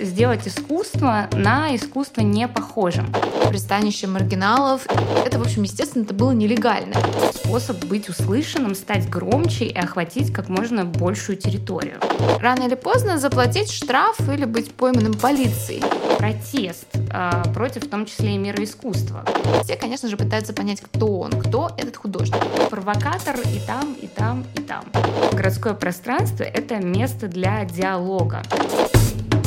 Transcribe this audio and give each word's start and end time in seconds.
сделать 0.00 0.46
искусство 0.46 1.28
на 1.32 1.74
искусство 1.74 2.22
не 2.22 2.48
похожим. 2.48 3.12
Пристанище 3.48 4.06
маргиналов. 4.06 4.86
Это, 5.24 5.38
в 5.38 5.42
общем, 5.42 5.62
естественно, 5.62 6.04
это 6.04 6.14
было 6.14 6.32
нелегально. 6.32 6.94
Способ 7.34 7.84
быть 7.84 8.08
услышанным, 8.08 8.74
стать 8.74 9.08
громче 9.08 9.66
и 9.66 9.76
охватить 9.76 10.32
как 10.32 10.48
можно 10.48 10.84
большую 10.84 11.36
территорию. 11.36 11.98
Рано 12.40 12.64
или 12.64 12.74
поздно 12.74 13.18
заплатить 13.18 13.70
штраф 13.70 14.20
или 14.28 14.44
быть 14.44 14.72
пойманным 14.72 15.14
полицией. 15.14 15.82
Протест 16.18 16.86
э, 16.94 17.42
против, 17.54 17.84
в 17.84 17.90
том 17.90 18.06
числе, 18.06 18.34
и 18.34 18.38
мира 18.38 18.62
искусства. 18.62 19.24
Все, 19.64 19.76
конечно 19.76 20.08
же, 20.08 20.16
пытаются 20.16 20.52
понять, 20.52 20.80
кто 20.80 21.20
он, 21.20 21.32
кто 21.32 21.70
этот 21.76 21.96
художник. 21.96 22.40
Провокатор 22.68 23.36
и 23.40 23.60
там, 23.66 23.94
и 23.94 24.06
там, 24.06 24.44
и 24.54 24.60
там. 24.60 24.84
Городское 25.32 25.74
пространство— 25.74 26.42
это 26.44 26.76
место 26.76 27.26
для 27.26 27.64
диалога. 27.64 28.42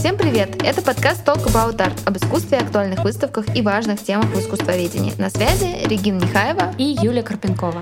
Всем 0.03 0.17
привет! 0.17 0.61
Это 0.61 0.81
подкаст 0.81 1.25
Talk 1.25 1.45
About 1.45 1.77
Art 1.77 1.97
об 2.05 2.17
искусстве, 2.17 2.57
актуальных 2.57 3.05
выставках 3.05 3.55
и 3.55 3.61
важных 3.61 4.03
темах 4.03 4.25
в 4.25 4.37
искусствоведении. 4.37 5.13
На 5.17 5.29
связи 5.29 5.87
Регина 5.87 6.19
Нехаева 6.19 6.75
и 6.77 6.97
Юлия 7.01 7.23
Карпенкова. 7.23 7.81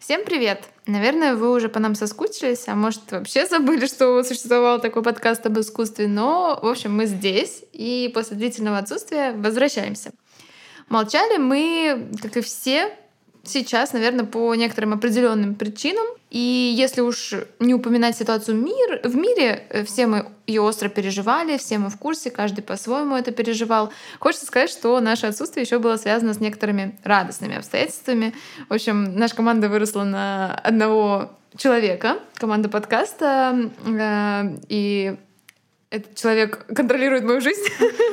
Всем 0.00 0.24
привет! 0.24 0.62
Наверное, 0.86 1.34
вы 1.34 1.52
уже 1.52 1.68
по 1.68 1.80
нам 1.80 1.94
соскучились, 1.94 2.66
а 2.66 2.74
может 2.74 3.02
вообще 3.10 3.44
забыли, 3.44 3.84
что 3.84 4.22
существовал 4.22 4.80
такой 4.80 5.02
подкаст 5.02 5.44
об 5.44 5.58
искусстве, 5.58 6.08
но, 6.08 6.58
в 6.62 6.66
общем, 6.66 6.96
мы 6.96 7.04
здесь, 7.04 7.62
и 7.74 8.10
после 8.14 8.38
длительного 8.38 8.78
отсутствия 8.78 9.32
возвращаемся. 9.32 10.12
Молчали 10.88 11.38
мы, 11.38 12.08
как 12.22 12.36
и 12.36 12.40
все, 12.40 12.92
сейчас, 13.48 13.92
наверное, 13.92 14.24
по 14.24 14.54
некоторым 14.54 14.92
определенным 14.92 15.54
причинам. 15.54 16.06
И 16.30 16.74
если 16.76 17.00
уж 17.00 17.34
не 17.60 17.74
упоминать 17.74 18.16
ситуацию 18.16 18.56
мир, 18.56 19.00
в 19.04 19.16
мире, 19.16 19.66
э, 19.70 19.84
все 19.84 20.06
мы 20.06 20.28
ее 20.46 20.60
остро 20.60 20.88
переживали, 20.88 21.56
все 21.56 21.78
мы 21.78 21.88
в 21.88 21.96
курсе, 21.96 22.30
каждый 22.30 22.62
по-своему 22.62 23.16
это 23.16 23.30
переживал. 23.30 23.92
Хочется 24.18 24.46
сказать, 24.46 24.70
что 24.70 25.00
наше 25.00 25.26
отсутствие 25.26 25.64
еще 25.64 25.78
было 25.78 25.96
связано 25.96 26.34
с 26.34 26.40
некоторыми 26.40 26.98
радостными 27.04 27.56
обстоятельствами. 27.56 28.34
В 28.68 28.74
общем, 28.74 29.16
наша 29.16 29.36
команда 29.36 29.68
выросла 29.68 30.04
на 30.04 30.54
одного 30.54 31.30
человека, 31.56 32.18
команда 32.34 32.68
подкаста, 32.68 33.70
э, 33.86 34.58
и 34.68 35.16
этот 35.90 36.16
человек 36.16 36.66
контролирует 36.74 37.24
мою 37.24 37.40
жизнь 37.40 37.62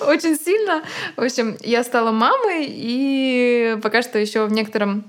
очень, 0.00 0.38
сильно. 0.38 0.82
В 1.16 1.22
общем, 1.22 1.56
я 1.60 1.82
стала 1.82 2.10
мамой, 2.12 2.66
и 2.68 3.78
пока 3.82 4.02
что 4.02 4.18
еще 4.18 4.44
в 4.46 4.52
некотором 4.52 5.04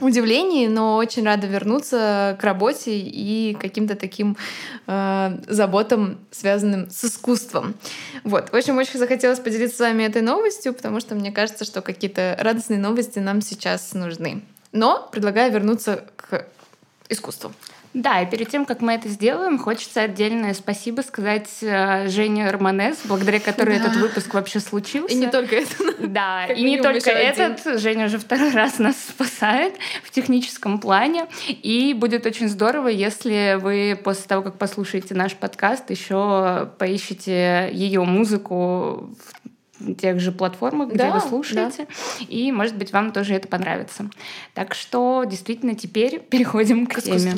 удивлении, 0.00 0.66
но 0.66 0.96
очень 0.96 1.24
рада 1.24 1.46
вернуться 1.46 2.36
к 2.40 2.44
работе 2.44 2.98
и 2.98 3.56
каким-то 3.60 3.94
таким 3.94 4.36
э, 4.86 5.38
заботам, 5.46 6.18
связанным 6.30 6.90
с 6.90 7.04
искусством. 7.04 7.74
Вот. 8.24 8.50
В 8.50 8.56
общем, 8.56 8.78
очень 8.78 8.98
захотелось 8.98 9.38
поделиться 9.38 9.76
с 9.76 9.80
вами 9.80 10.02
этой 10.04 10.22
новостью, 10.22 10.74
потому 10.74 11.00
что 11.00 11.14
мне 11.14 11.30
кажется, 11.30 11.64
что 11.64 11.82
какие-то 11.82 12.36
радостные 12.40 12.80
новости 12.80 13.18
нам 13.18 13.42
сейчас 13.42 13.92
нужны. 13.92 14.42
Но 14.72 15.08
предлагаю 15.12 15.52
вернуться 15.52 16.04
к 16.16 16.46
искусству. 17.08 17.52
Да, 17.94 18.22
и 18.22 18.30
перед 18.30 18.48
тем, 18.48 18.64
как 18.64 18.80
мы 18.80 18.94
это 18.94 19.08
сделаем, 19.08 19.58
хочется 19.58 20.02
отдельное 20.02 20.54
спасибо 20.54 21.02
сказать 21.02 21.48
э, 21.60 22.08
Жене 22.08 22.50
Романес, 22.50 22.98
благодаря 23.04 23.38
которой 23.38 23.78
да. 23.78 23.84
этот 23.84 23.96
выпуск 23.96 24.32
вообще 24.32 24.60
случился. 24.60 25.14
И 25.14 25.18
не 25.18 25.26
только 25.26 25.56
это. 25.56 25.68
Да, 25.98 26.46
и 26.46 26.62
не 26.62 26.80
только 26.80 27.10
этот. 27.10 27.80
Женя 27.80 28.06
уже 28.06 28.18
второй 28.18 28.50
раз 28.54 28.78
нас 28.78 28.96
спасает 28.96 29.74
в 30.02 30.10
техническом 30.10 30.78
плане. 30.78 31.26
И 31.48 31.94
будет 31.94 32.24
очень 32.24 32.48
здорово, 32.48 32.88
если 32.88 33.58
вы 33.60 34.00
после 34.02 34.24
того, 34.26 34.42
как 34.42 34.56
послушаете 34.56 35.14
наш 35.14 35.34
подкаст, 35.34 35.90
еще 35.90 36.70
поищите 36.78 37.68
ее 37.72 38.04
музыку 38.04 39.14
в 39.44 39.51
тех 39.98 40.20
же 40.20 40.32
платформах, 40.32 40.88
где 40.88 40.98
да, 40.98 41.10
вы 41.12 41.20
слушаете. 41.20 41.86
Да. 41.86 42.26
И, 42.28 42.52
может 42.52 42.76
быть, 42.76 42.92
вам 42.92 43.12
тоже 43.12 43.34
это 43.34 43.48
понравится. 43.48 44.10
Так 44.54 44.74
что, 44.74 45.24
действительно, 45.24 45.74
теперь 45.74 46.20
переходим 46.30 46.86
к, 46.86 46.94
к 46.94 47.02
теме. 47.02 47.34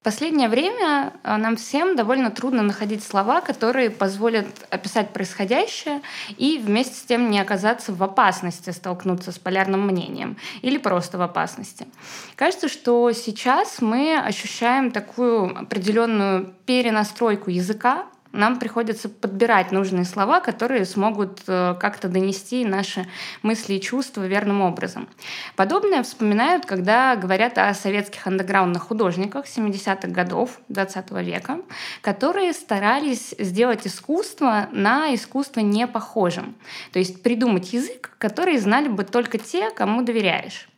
В 0.00 0.04
последнее 0.04 0.48
время 0.48 1.12
а, 1.22 1.36
нам 1.36 1.56
всем 1.56 1.96
довольно 1.96 2.30
трудно 2.30 2.62
находить 2.62 3.02
слова, 3.04 3.40
которые 3.42 3.90
позволят 3.90 4.46
описать 4.70 5.12
происходящее 5.12 6.00
и 6.38 6.56
вместе 6.64 6.94
с 6.94 7.02
тем 7.02 7.30
не 7.30 7.40
оказаться 7.40 7.92
в 7.92 8.02
опасности 8.02 8.70
столкнуться 8.70 9.32
с 9.32 9.38
полярным 9.38 9.86
мнением 9.86 10.38
или 10.62 10.78
просто 10.78 11.18
в 11.18 11.22
опасности. 11.22 11.88
Кажется, 12.36 12.68
что 12.68 13.12
сейчас 13.12 13.82
мы 13.82 14.16
ощущаем 14.16 14.92
такую 14.92 15.58
определенную 15.58 16.54
перенастройку 16.64 17.50
языка, 17.50 18.06
нам 18.32 18.58
приходится 18.58 19.08
подбирать 19.08 19.72
нужные 19.72 20.04
слова, 20.04 20.40
которые 20.40 20.84
смогут 20.84 21.40
э, 21.46 21.74
как-то 21.80 22.08
донести 22.08 22.64
наши 22.64 23.06
мысли 23.42 23.74
и 23.74 23.80
чувства 23.80 24.26
верным 24.26 24.60
образом. 24.60 25.08
Подобное 25.56 26.02
вспоминают, 26.02 26.66
когда 26.66 27.16
говорят 27.16 27.56
о 27.58 27.72
советских 27.72 28.26
андеграундных 28.26 28.82
художниках 28.82 29.46
70-х 29.46 30.08
годов 30.08 30.60
20 30.68 31.10
века, 31.22 31.60
которые 32.02 32.52
старались 32.52 33.34
сделать 33.38 33.86
искусство 33.86 34.68
на 34.72 35.14
искусство 35.14 35.60
не 35.60 35.86
похожим. 35.86 36.54
То 36.92 36.98
есть 36.98 37.22
придумать 37.22 37.72
язык, 37.72 38.14
который 38.18 38.58
знали 38.58 38.88
бы 38.88 39.04
только 39.04 39.38
те, 39.38 39.70
кому 39.70 40.02
доверяешь. 40.02 40.68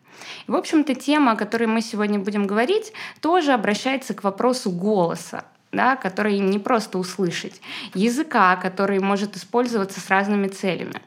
В 0.46 0.54
общем-то, 0.54 0.94
тема, 0.94 1.32
о 1.32 1.36
которой 1.36 1.66
мы 1.66 1.80
сегодня 1.80 2.18
будем 2.18 2.46
говорить, 2.46 2.92
тоже 3.20 3.52
обращается 3.52 4.14
к 4.14 4.22
вопросу 4.22 4.70
голоса 4.70 5.44
да, 5.72 5.96
который 5.96 6.38
не 6.38 6.58
просто 6.58 6.98
услышать, 6.98 7.60
языка, 7.94 8.56
который 8.56 8.98
может 9.00 9.36
использоваться 9.36 10.00
с 10.00 10.08
разными 10.08 10.48
целями. 10.48 11.00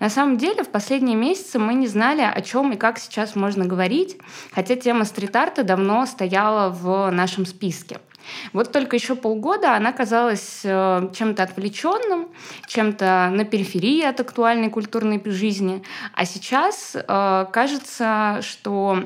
На 0.00 0.10
самом 0.10 0.36
деле, 0.36 0.64
в 0.64 0.68
последние 0.68 1.16
месяцы 1.16 1.58
мы 1.58 1.74
не 1.74 1.86
знали, 1.86 2.22
о 2.22 2.40
чем 2.42 2.72
и 2.72 2.76
как 2.76 2.98
сейчас 2.98 3.34
можно 3.34 3.64
говорить, 3.64 4.18
хотя 4.52 4.76
тема 4.76 5.04
стрит-арта 5.04 5.64
давно 5.64 6.04
стояла 6.06 6.68
в 6.70 7.10
нашем 7.10 7.46
списке. 7.46 7.98
Вот 8.52 8.70
только 8.70 8.96
еще 8.96 9.16
полгода 9.16 9.74
она 9.74 9.92
казалась 9.92 10.60
э, 10.62 11.10
чем-то 11.12 11.42
отвлеченным, 11.42 12.28
чем-то 12.66 13.30
на 13.32 13.44
периферии 13.44 14.04
от 14.04 14.20
актуальной 14.20 14.70
культурной 14.70 15.20
жизни. 15.24 15.82
А 16.14 16.24
сейчас 16.24 16.94
э, 16.94 17.46
кажется, 17.52 18.38
что 18.42 19.04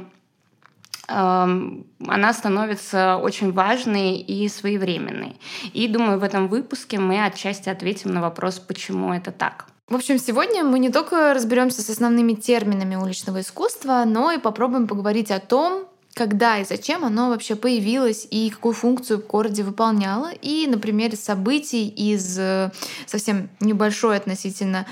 она 1.09 2.33
становится 2.33 3.17
очень 3.17 3.53
важной 3.53 4.17
и 4.17 4.49
своевременной. 4.49 5.37
И 5.73 5.89
думаю, 5.89 6.19
в 6.19 6.23
этом 6.23 6.49
выпуске 6.49 6.99
мы 6.99 7.25
отчасти 7.25 7.69
ответим 7.69 8.13
на 8.13 8.21
вопрос, 8.21 8.59
почему 8.59 9.13
это 9.13 9.31
так. 9.31 9.67
В 9.89 9.95
общем, 9.95 10.19
сегодня 10.19 10.65
мы 10.65 10.81
не 10.81 10.91
только 10.91 11.33
разберемся 11.33 11.81
с 11.81 11.91
основными 11.91 12.33
терминами 12.35 12.97
уличного 12.97 13.41
искусства, 13.41 14.03
но 14.05 14.33
и 14.33 14.39
попробуем 14.39 14.89
поговорить 14.89 15.31
о 15.31 15.39
том, 15.39 15.87
когда 16.13 16.59
и 16.59 16.65
зачем 16.65 17.05
оно 17.05 17.29
вообще 17.29 17.57
появилось 17.57 18.27
и 18.31 18.51
какую 18.51 18.75
функцию 18.75 19.21
в 19.21 19.27
городе 19.27 19.63
выполняло. 19.63 20.33
И 20.43 20.67
на 20.67 20.79
примере 20.79 21.17
событий 21.17 21.89
из 21.89 22.39
э, 22.39 22.73
совсем 23.07 23.51
небольшой 23.61 24.17
относительно 24.17 24.87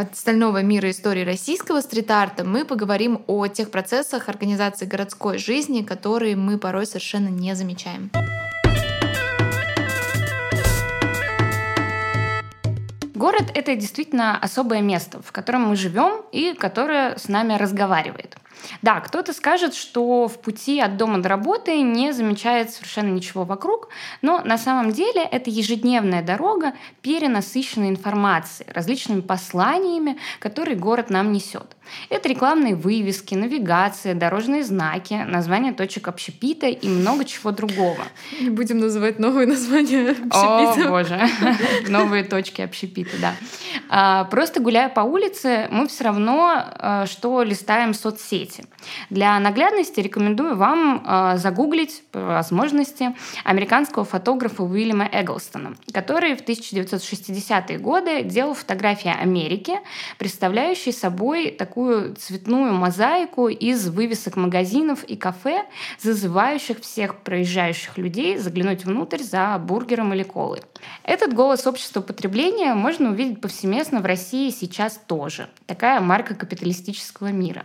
от 0.00 0.12
остального 0.12 0.62
мира 0.62 0.90
истории 0.90 1.24
российского 1.24 1.82
стрит-арта 1.82 2.42
мы 2.44 2.64
поговорим 2.64 3.22
о 3.26 3.46
тех 3.48 3.70
процессах 3.70 4.30
организации 4.30 4.86
городской 4.86 5.36
жизни, 5.36 5.82
которые 5.82 6.36
мы 6.36 6.58
порой 6.58 6.86
совершенно 6.86 7.28
не 7.28 7.54
замечаем. 7.54 8.10
Город— 13.14 13.50
это 13.54 13.76
действительно 13.76 14.38
особое 14.38 14.80
место, 14.80 15.20
в 15.20 15.30
котором 15.32 15.68
мы 15.68 15.76
живем 15.76 16.22
и 16.32 16.54
которое 16.54 17.18
с 17.18 17.28
нами 17.28 17.52
разговаривает. 17.52 18.36
Да, 18.82 19.00
кто-то 19.00 19.32
скажет, 19.32 19.74
что 19.74 20.28
в 20.28 20.40
пути 20.40 20.80
от 20.80 20.96
дома 20.96 21.18
до 21.18 21.28
работы 21.28 21.80
не 21.80 22.12
замечает 22.12 22.70
совершенно 22.70 23.10
ничего 23.10 23.44
вокруг, 23.44 23.88
но 24.22 24.42
на 24.44 24.58
самом 24.58 24.92
деле 24.92 25.22
это 25.22 25.50
ежедневная 25.50 26.22
дорога, 26.22 26.74
перенасыщенная 27.02 27.90
информацией, 27.90 28.68
различными 28.72 29.20
посланиями, 29.20 30.18
которые 30.38 30.76
город 30.76 31.10
нам 31.10 31.32
несет. 31.32 31.76
Это 32.08 32.28
рекламные 32.28 32.74
вывески, 32.74 33.34
навигация, 33.34 34.14
дорожные 34.14 34.62
знаки, 34.62 35.24
названия 35.26 35.72
точек 35.72 36.08
общепита 36.08 36.66
и 36.66 36.88
много 36.88 37.24
чего 37.24 37.50
другого. 37.50 38.04
Не 38.40 38.50
будем 38.50 38.78
называть 38.78 39.18
новые 39.18 39.46
названия 39.46 40.10
общепита. 40.10 40.86
О, 40.86 40.90
боже. 40.90 41.20
Новые 41.88 42.24
точки 42.24 42.62
общепита, 42.62 43.16
да. 43.20 43.34
А, 43.88 44.24
просто 44.24 44.60
гуляя 44.60 44.88
по 44.88 45.00
улице, 45.00 45.68
мы 45.70 45.88
все 45.88 46.04
равно 46.04 46.52
а, 46.54 47.06
что 47.06 47.42
листаем 47.42 47.94
соцсети 47.94 48.49
свете. 48.50 48.64
Для 49.10 49.38
наглядности 49.38 50.00
рекомендую 50.00 50.56
вам 50.56 51.04
э, 51.06 51.36
загуглить 51.38 52.02
возможности 52.12 53.14
американского 53.44 54.04
фотографа 54.04 54.62
Уильяма 54.62 55.08
Эглстона, 55.10 55.74
который 55.92 56.36
в 56.36 56.42
1960-е 56.42 57.78
годы 57.78 58.22
делал 58.22 58.54
фотографии 58.54 59.10
Америки, 59.10 59.78
представляющие 60.18 60.92
собой 60.92 61.50
такую 61.50 62.14
цветную 62.16 62.72
мозаику 62.74 63.48
из 63.48 63.88
вывесок 63.88 64.36
магазинов 64.36 65.04
и 65.04 65.16
кафе, 65.16 65.64
зазывающих 65.98 66.80
всех 66.80 67.20
проезжающих 67.20 67.98
людей 67.98 68.38
заглянуть 68.38 68.84
внутрь 68.84 69.22
за 69.22 69.58
бургером 69.58 70.14
или 70.14 70.22
колой. 70.22 70.60
Этот 71.02 71.34
голос 71.34 71.66
общества 71.66 72.00
потребления 72.00 72.74
можно 72.74 73.10
увидеть 73.10 73.40
повсеместно 73.40 74.00
в 74.00 74.06
России 74.06 74.50
сейчас 74.50 74.98
тоже. 75.06 75.48
Такая 75.66 76.00
марка 76.00 76.34
капиталистического 76.34 77.28
мира. 77.28 77.64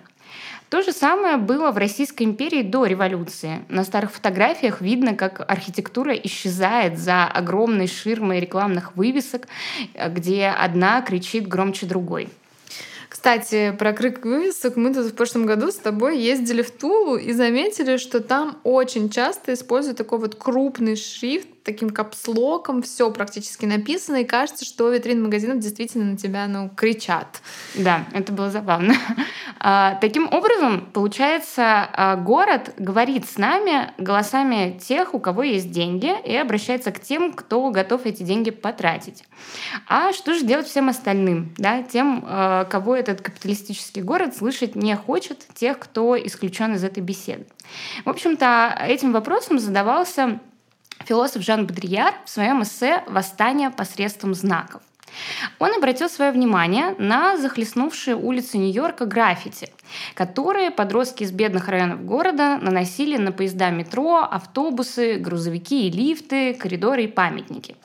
То 0.76 0.82
же 0.82 0.92
самое 0.92 1.38
было 1.38 1.72
в 1.72 1.78
Российской 1.78 2.24
империи 2.24 2.62
до 2.62 2.84
революции. 2.84 3.64
На 3.70 3.86
старых 3.86 4.12
фотографиях 4.12 4.82
видно, 4.82 5.16
как 5.16 5.50
архитектура 5.50 6.14
исчезает 6.14 7.00
за 7.00 7.24
огромной 7.24 7.88
ширмой 7.88 8.42
рекламных 8.42 8.94
вывесок, 8.98 9.48
где 10.10 10.48
одна 10.48 11.02
кричит 11.02 11.48
громче 11.48 11.86
другой. 11.86 12.28
Кстати, 13.08 13.74
про 13.80 13.94
крик 13.94 14.26
вывесок 14.26 14.76
мы 14.76 14.94
тут 14.94 15.06
в 15.06 15.16
прошлом 15.16 15.46
году 15.46 15.72
с 15.72 15.76
тобой 15.76 16.20
ездили 16.20 16.62
в 16.62 16.72
Тулу 16.72 17.16
и 17.16 17.32
заметили, 17.32 17.96
что 17.96 18.20
там 18.20 18.58
очень 18.66 19.10
часто 19.10 19.54
используют 19.54 19.98
такой 19.98 20.20
вот 20.20 20.36
крупный 20.36 20.98
шрифт, 20.98 21.48
таким 21.66 21.90
капслоком 21.90 22.84
все 22.84 23.12
практически 23.12 23.66
написано, 23.66 24.18
и 24.18 24.24
кажется, 24.24 24.64
что 24.64 24.90
витрины 24.90 25.24
магазинов 25.24 25.60
действительно 25.60 26.12
на 26.12 26.18
тебя 26.18 26.48
ну, 26.48 26.70
кричат. 26.70 27.42
Да, 27.74 28.06
это 28.14 28.32
было 28.32 28.50
забавно. 28.50 28.94
А, 29.68 29.96
таким 29.96 30.28
образом, 30.32 30.88
получается, 30.94 31.90
а, 31.92 32.18
город 32.18 32.74
говорит 32.78 33.28
с 33.28 33.38
нами 33.38 33.92
голосами 33.98 34.80
тех, 34.86 35.16
у 35.16 35.20
кого 35.20 35.42
есть 35.42 35.72
деньги, 35.72 36.14
и 36.24 36.36
обращается 36.36 36.92
к 36.92 37.00
тем, 37.00 37.34
кто 37.34 37.72
готов 37.72 38.06
эти 38.06 38.22
деньги 38.22 38.52
потратить. 38.52 39.24
А 39.88 40.14
что 40.14 40.36
же 40.36 40.46
делать 40.46 40.68
всем 40.68 40.90
остальным, 40.90 41.54
да, 41.58 41.82
тем, 41.82 42.24
а, 42.28 42.66
кого 42.66 42.96
этот 42.96 43.22
капиталистический 43.22 44.04
город 44.04 44.36
слышать 44.36 44.76
не 44.76 44.96
хочет, 44.96 45.48
тех, 45.56 45.80
кто 45.80 46.16
исключен 46.16 46.76
из 46.76 46.84
этой 46.84 47.02
беседы? 47.02 47.48
В 48.04 48.10
общем-то, 48.10 48.78
этим 48.88 49.14
вопросом 49.14 49.58
задавался 49.58 50.40
философ 51.06 51.44
Жан 51.44 51.68
Бодрияр 51.68 52.16
в 52.26 52.30
своем 52.30 52.64
эссе 52.64 53.04
«Восстание 53.08 53.70
посредством 53.70 54.34
знаков». 54.34 54.82
Он 55.60 55.74
обратил 55.74 56.10
свое 56.10 56.32
внимание 56.32 56.96
на 56.98 57.38
захлестнувшие 57.38 58.16
улицы 58.16 58.58
Нью-Йорка 58.58 59.06
граффити, 59.06 59.72
которые 60.14 60.72
подростки 60.72 61.24
из 61.24 61.32
бедных 61.32 61.68
районов 61.68 62.06
города 62.06 62.58
наносили 62.62 63.18
на 63.18 63.32
поезда 63.32 63.70
метро, 63.70 64.20
автобусы, 64.20 65.16
грузовики 65.16 65.88
и 65.88 65.92
лифты, 65.92 66.54
коридоры 66.54 67.04
и 67.04 67.08
памятники. 67.08 67.76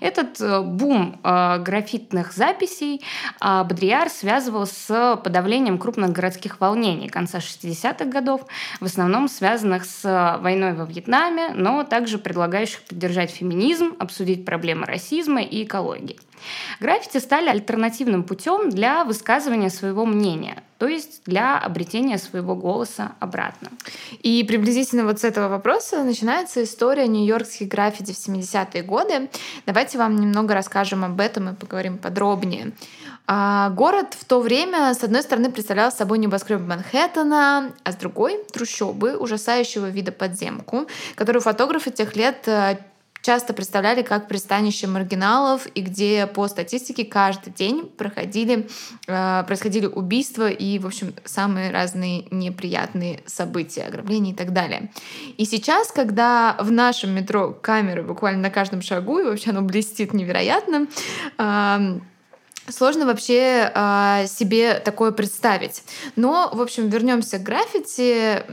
Этот 0.00 0.40
э, 0.40 0.62
бум 0.62 1.20
э, 1.22 1.58
граффитных 1.58 2.32
записей 2.32 3.02
э, 3.40 3.64
Бодриар 3.64 4.08
связывал 4.08 4.66
с 4.66 5.20
подавлением 5.22 5.78
крупных 5.78 6.12
городских 6.12 6.60
волнений 6.60 7.08
конца 7.08 7.38
60-х 7.38 8.04
годов, 8.06 8.46
в 8.80 8.84
основном 8.84 9.28
связанных 9.28 9.84
с 9.84 10.38
войной 10.40 10.74
во 10.74 10.84
Вьетнаме, 10.84 11.50
но 11.54 11.84
также 11.84 12.18
предлагающих 12.18 12.82
поддержать 12.82 13.30
феминизм, 13.30 13.94
обсудить 13.98 14.44
проблемы 14.44 14.86
расизма 14.86 15.42
и 15.42 15.64
экологии. 15.64 16.18
Граффити 16.80 17.18
стали 17.18 17.48
альтернативным 17.48 18.22
путем 18.24 18.70
для 18.70 19.04
высказывания 19.04 19.70
своего 19.70 20.06
мнения, 20.06 20.62
то 20.80 20.88
есть 20.88 21.20
для 21.26 21.58
обретения 21.58 22.16
своего 22.16 22.56
голоса 22.56 23.12
обратно. 23.20 23.68
И 24.22 24.42
приблизительно 24.44 25.04
вот 25.04 25.20
с 25.20 25.24
этого 25.24 25.48
вопроса 25.48 26.02
начинается 26.02 26.64
история 26.64 27.06
нью-йоркских 27.06 27.68
граффити 27.68 28.12
в 28.12 28.16
70-е 28.16 28.82
годы. 28.82 29.28
Давайте 29.66 29.98
вам 29.98 30.16
немного 30.16 30.54
расскажем 30.54 31.04
об 31.04 31.20
этом 31.20 31.50
и 31.50 31.54
поговорим 31.54 31.98
подробнее. 31.98 32.72
А 33.26 33.68
город 33.68 34.16
в 34.18 34.24
то 34.24 34.40
время, 34.40 34.94
с 34.94 35.04
одной 35.04 35.20
стороны, 35.20 35.52
представлял 35.52 35.92
собой 35.92 36.16
небоскреб 36.16 36.62
Манхэттена, 36.62 37.72
а 37.84 37.92
с 37.92 37.96
другой— 37.96 38.42
трущобы 38.52 39.18
ужасающего 39.18 39.90
вида 39.90 40.12
подземку, 40.12 40.86
которую 41.14 41.42
фотографы 41.42 41.90
тех 41.90 42.16
лет 42.16 42.48
э, 42.48 42.78
часто 43.22 43.52
представляли 43.52 44.02
как 44.02 44.28
пристанище 44.28 44.86
маргиналов 44.86 45.66
и 45.74 45.80
где 45.80 46.26
по 46.26 46.48
статистике 46.48 47.04
каждый 47.04 47.52
день 47.52 47.86
проходили, 47.86 48.68
э, 49.06 49.44
происходили 49.46 49.86
убийства 49.86 50.48
и, 50.48 50.78
в 50.78 50.86
общем, 50.86 51.14
самые 51.24 51.70
разные 51.70 52.26
неприятные 52.30 53.22
события, 53.26 53.82
ограбления 53.82 54.32
и 54.32 54.36
так 54.36 54.52
далее. 54.52 54.90
И 55.36 55.44
сейчас, 55.44 55.92
когда 55.92 56.56
в 56.60 56.70
нашем 56.70 57.10
метро 57.10 57.52
камеры 57.52 58.02
буквально 58.02 58.42
на 58.42 58.50
каждом 58.50 58.82
шагу, 58.82 59.18
и 59.18 59.24
вообще 59.24 59.50
оно 59.50 59.62
блестит 59.62 60.14
невероятно, 60.14 60.86
э, 61.38 62.00
Сложно 62.68 63.06
вообще 63.06 63.72
э, 63.74 64.26
себе 64.28 64.74
такое 64.74 65.10
представить. 65.10 65.82
Но, 66.14 66.50
в 66.52 66.60
общем, 66.60 66.88
вернемся 66.88 67.38
к 67.38 67.42
граффити. 67.42 68.44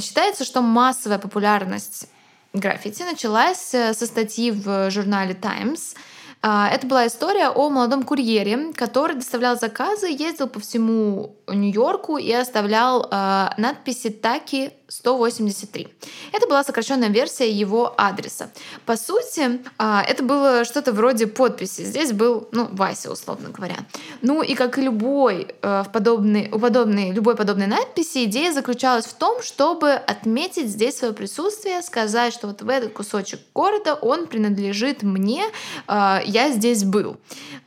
Считается, 0.00 0.44
что 0.44 0.62
массовая 0.62 1.18
популярность 1.18 2.08
граффити 2.52 3.02
началась 3.02 3.74
э, 3.74 3.94
со 3.94 4.06
статьи 4.06 4.50
в 4.50 4.90
журнале 4.90 5.34
Times. 5.34 5.94
А, 6.42 6.68
это 6.68 6.86
была 6.86 7.06
история 7.06 7.48
о 7.50 7.70
молодом 7.70 8.02
курьере, 8.02 8.72
который 8.74 9.14
доставлял 9.14 9.58
заказы, 9.58 10.08
ездил 10.08 10.48
по 10.48 10.58
всему 10.58 11.36
Нью-Йорку 11.52 12.18
и 12.18 12.32
оставлял 12.32 13.08
э, 13.10 13.48
надписи 13.58 14.10
«Таки 14.10 14.70
183». 14.88 15.88
Это 16.32 16.46
была 16.46 16.64
сокращенная 16.64 17.08
версия 17.08 17.50
его 17.50 17.94
адреса. 17.96 18.50
По 18.84 18.96
сути, 18.96 19.60
э, 19.78 20.00
это 20.06 20.22
было 20.22 20.64
что-то 20.64 20.92
вроде 20.92 21.26
подписи. 21.26 21.82
Здесь 21.82 22.12
был, 22.12 22.48
ну, 22.52 22.68
Вася, 22.72 23.10
условно 23.10 23.48
говоря. 23.48 23.76
Ну 24.20 24.42
и 24.42 24.54
как 24.54 24.78
и 24.78 24.82
любой, 24.82 25.54
э, 25.62 25.82
в 25.86 25.92
подобной, 25.92 26.50
у 26.52 26.58
подобной, 26.58 27.10
любой 27.10 27.36
подобной 27.36 27.66
надписи, 27.66 28.24
идея 28.24 28.52
заключалась 28.52 29.06
в 29.06 29.14
том, 29.14 29.42
чтобы 29.42 29.92
отметить 29.92 30.68
здесь 30.68 30.98
свое 30.98 31.14
присутствие, 31.14 31.82
сказать, 31.82 32.34
что 32.34 32.48
вот 32.48 32.62
в 32.62 32.68
этот 32.68 32.92
кусочек 32.92 33.40
города 33.54 33.94
он 33.94 34.26
принадлежит 34.26 35.02
мне, 35.02 35.44
э, 35.88 36.18
я 36.24 36.50
здесь 36.50 36.84
был. 36.84 37.16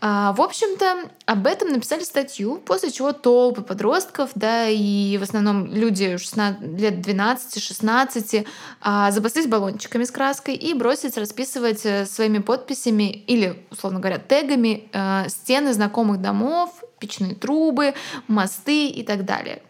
Э, 0.01 0.33
в 0.35 0.41
общем-то, 0.41 1.09
об 1.25 1.47
этом 1.47 1.69
написали 1.69 2.03
статью, 2.03 2.57
после 2.57 2.91
чего 2.91 3.13
толпы 3.13 3.61
подростков, 3.75 4.31
да, 4.35 4.69
и 4.69 5.17
в 5.17 5.23
основном 5.23 5.65
люди 5.65 6.17
16, 6.17 6.79
лет 6.79 7.05
12-16 7.05 8.47
а, 8.81 9.11
запаслись 9.11 9.47
баллончиками 9.47 10.05
с 10.05 10.11
краской 10.11 10.55
и 10.55 10.73
бросились 10.73 11.17
расписывать 11.17 11.85
э, 11.85 12.05
своими 12.05 12.37
подписями 12.37 13.11
или, 13.27 13.65
условно 13.69 13.99
говоря, 13.99 14.17
тегами 14.17 14.89
а, 14.93 15.27
стены 15.27 15.73
знакомых 15.73 16.21
домов, 16.21 16.69
печные 16.99 17.35
трубы, 17.35 17.93
мосты 18.29 18.87
и 18.87 19.03
так 19.03 19.25
далее. 19.25 19.61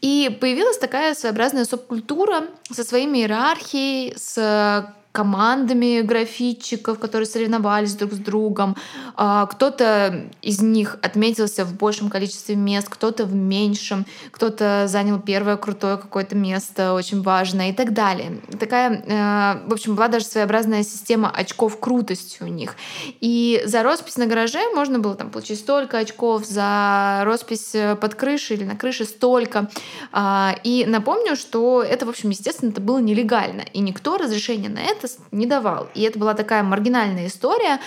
И 0.00 0.36
появилась 0.40 0.78
такая 0.78 1.14
своеобразная 1.14 1.64
субкультура 1.64 2.46
со 2.68 2.82
своими 2.82 3.18
иерархией, 3.18 4.14
с 4.16 4.92
командами 5.12 6.00
графитчиков, 6.00 6.98
которые 6.98 7.26
соревновались 7.26 7.94
друг 7.94 8.14
с 8.14 8.16
другом. 8.16 8.76
А, 9.14 9.46
кто-то 9.46 10.24
из 10.40 10.62
них 10.62 10.98
отметился 11.02 11.64
в 11.66 11.74
большем 11.74 12.08
количестве 12.08 12.56
мест, 12.56 12.88
кто-то 12.88 13.26
в 13.26 13.34
меньшем, 13.34 14.06
кто-то 14.30 14.86
занял 14.88 15.20
первое 15.20 15.56
крутое 15.56 15.98
какое-то 15.98 16.34
место, 16.34 16.94
очень 16.94 17.22
важное 17.22 17.70
и 17.70 17.72
так 17.74 17.92
далее. 17.92 18.40
Такая, 18.58 19.02
э, 19.06 19.68
в 19.68 19.72
общем, 19.72 19.94
была 19.94 20.08
даже 20.08 20.24
своеобразная 20.24 20.82
система 20.82 21.30
очков 21.30 21.78
крутости 21.78 22.38
у 22.42 22.46
них. 22.46 22.76
И 23.20 23.62
за 23.66 23.82
роспись 23.82 24.16
на 24.16 24.26
гараже 24.26 24.60
можно 24.74 24.98
было 24.98 25.14
там 25.14 25.30
получить 25.30 25.58
столько 25.58 25.98
очков, 25.98 26.46
за 26.46 27.20
роспись 27.24 27.74
э, 27.74 27.96
под 27.96 28.14
крышей 28.14 28.56
или 28.56 28.64
на 28.64 28.76
крыше 28.76 29.04
столько. 29.04 29.70
А, 30.10 30.56
и 30.64 30.86
напомню, 30.86 31.36
что 31.36 31.82
это, 31.82 32.06
в 32.06 32.08
общем, 32.08 32.30
естественно, 32.30 32.70
это 32.70 32.80
было 32.80 32.98
нелегально, 32.98 33.62
и 33.74 33.80
никто 33.80 34.16
разрешения 34.16 34.70
на 34.70 34.80
это 34.80 35.01
это 35.04 35.12
не 35.30 35.46
давал. 35.46 35.88
И 35.94 36.02
это 36.02 36.18
была 36.18 36.34
такая 36.34 36.62
маргинальная 36.62 37.26
история. 37.26 37.80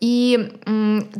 И 0.00 0.52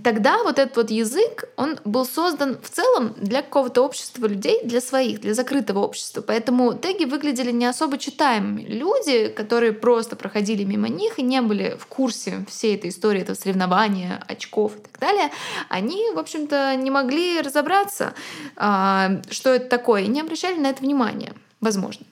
тогда 0.03 0.43
вот 0.43 0.59
этот 0.59 0.77
вот 0.77 0.91
язык, 0.91 1.51
он 1.57 1.79
был 1.85 2.07
создан 2.07 2.59
в 2.63 2.71
целом 2.71 3.15
для 3.19 3.43
какого-то 3.43 3.83
общества 3.83 4.27
людей, 4.27 4.61
для 4.65 4.81
своих, 4.81 5.21
для 5.21 5.35
закрытого 5.35 5.81
общества. 5.81 6.23
Поэтому 6.23 6.73
теги 6.73 7.05
выглядели 7.05 7.51
не 7.51 7.67
особо 7.67 7.99
читаемыми. 7.99 8.63
Люди, 8.63 9.29
которые 9.29 9.73
просто 9.73 10.17
проходили 10.17 10.65
мимо 10.65 10.89
них 10.89 11.19
и 11.19 11.23
не 11.23 11.43
были 11.43 11.77
в 11.79 11.87
курсе 11.87 12.47
всей 12.49 12.75
этой 12.75 12.89
истории, 12.89 13.21
этого 13.21 13.37
соревнования, 13.37 14.25
очков 14.27 14.77
и 14.77 14.81
так 14.81 14.99
далее, 14.99 15.31
они, 15.69 16.11
в 16.15 16.19
общем-то, 16.19 16.75
не 16.77 16.91
могли 16.91 17.43
разобраться, 17.43 18.15
а, 18.57 19.21
что 19.31 19.51
это 19.51 19.69
такое, 19.69 20.03
и 20.03 20.09
не 20.09 20.23
обращали 20.23 20.59
на 20.59 20.69
это 20.69 20.83
внимания, 20.83 21.35
возможно. 21.61 22.07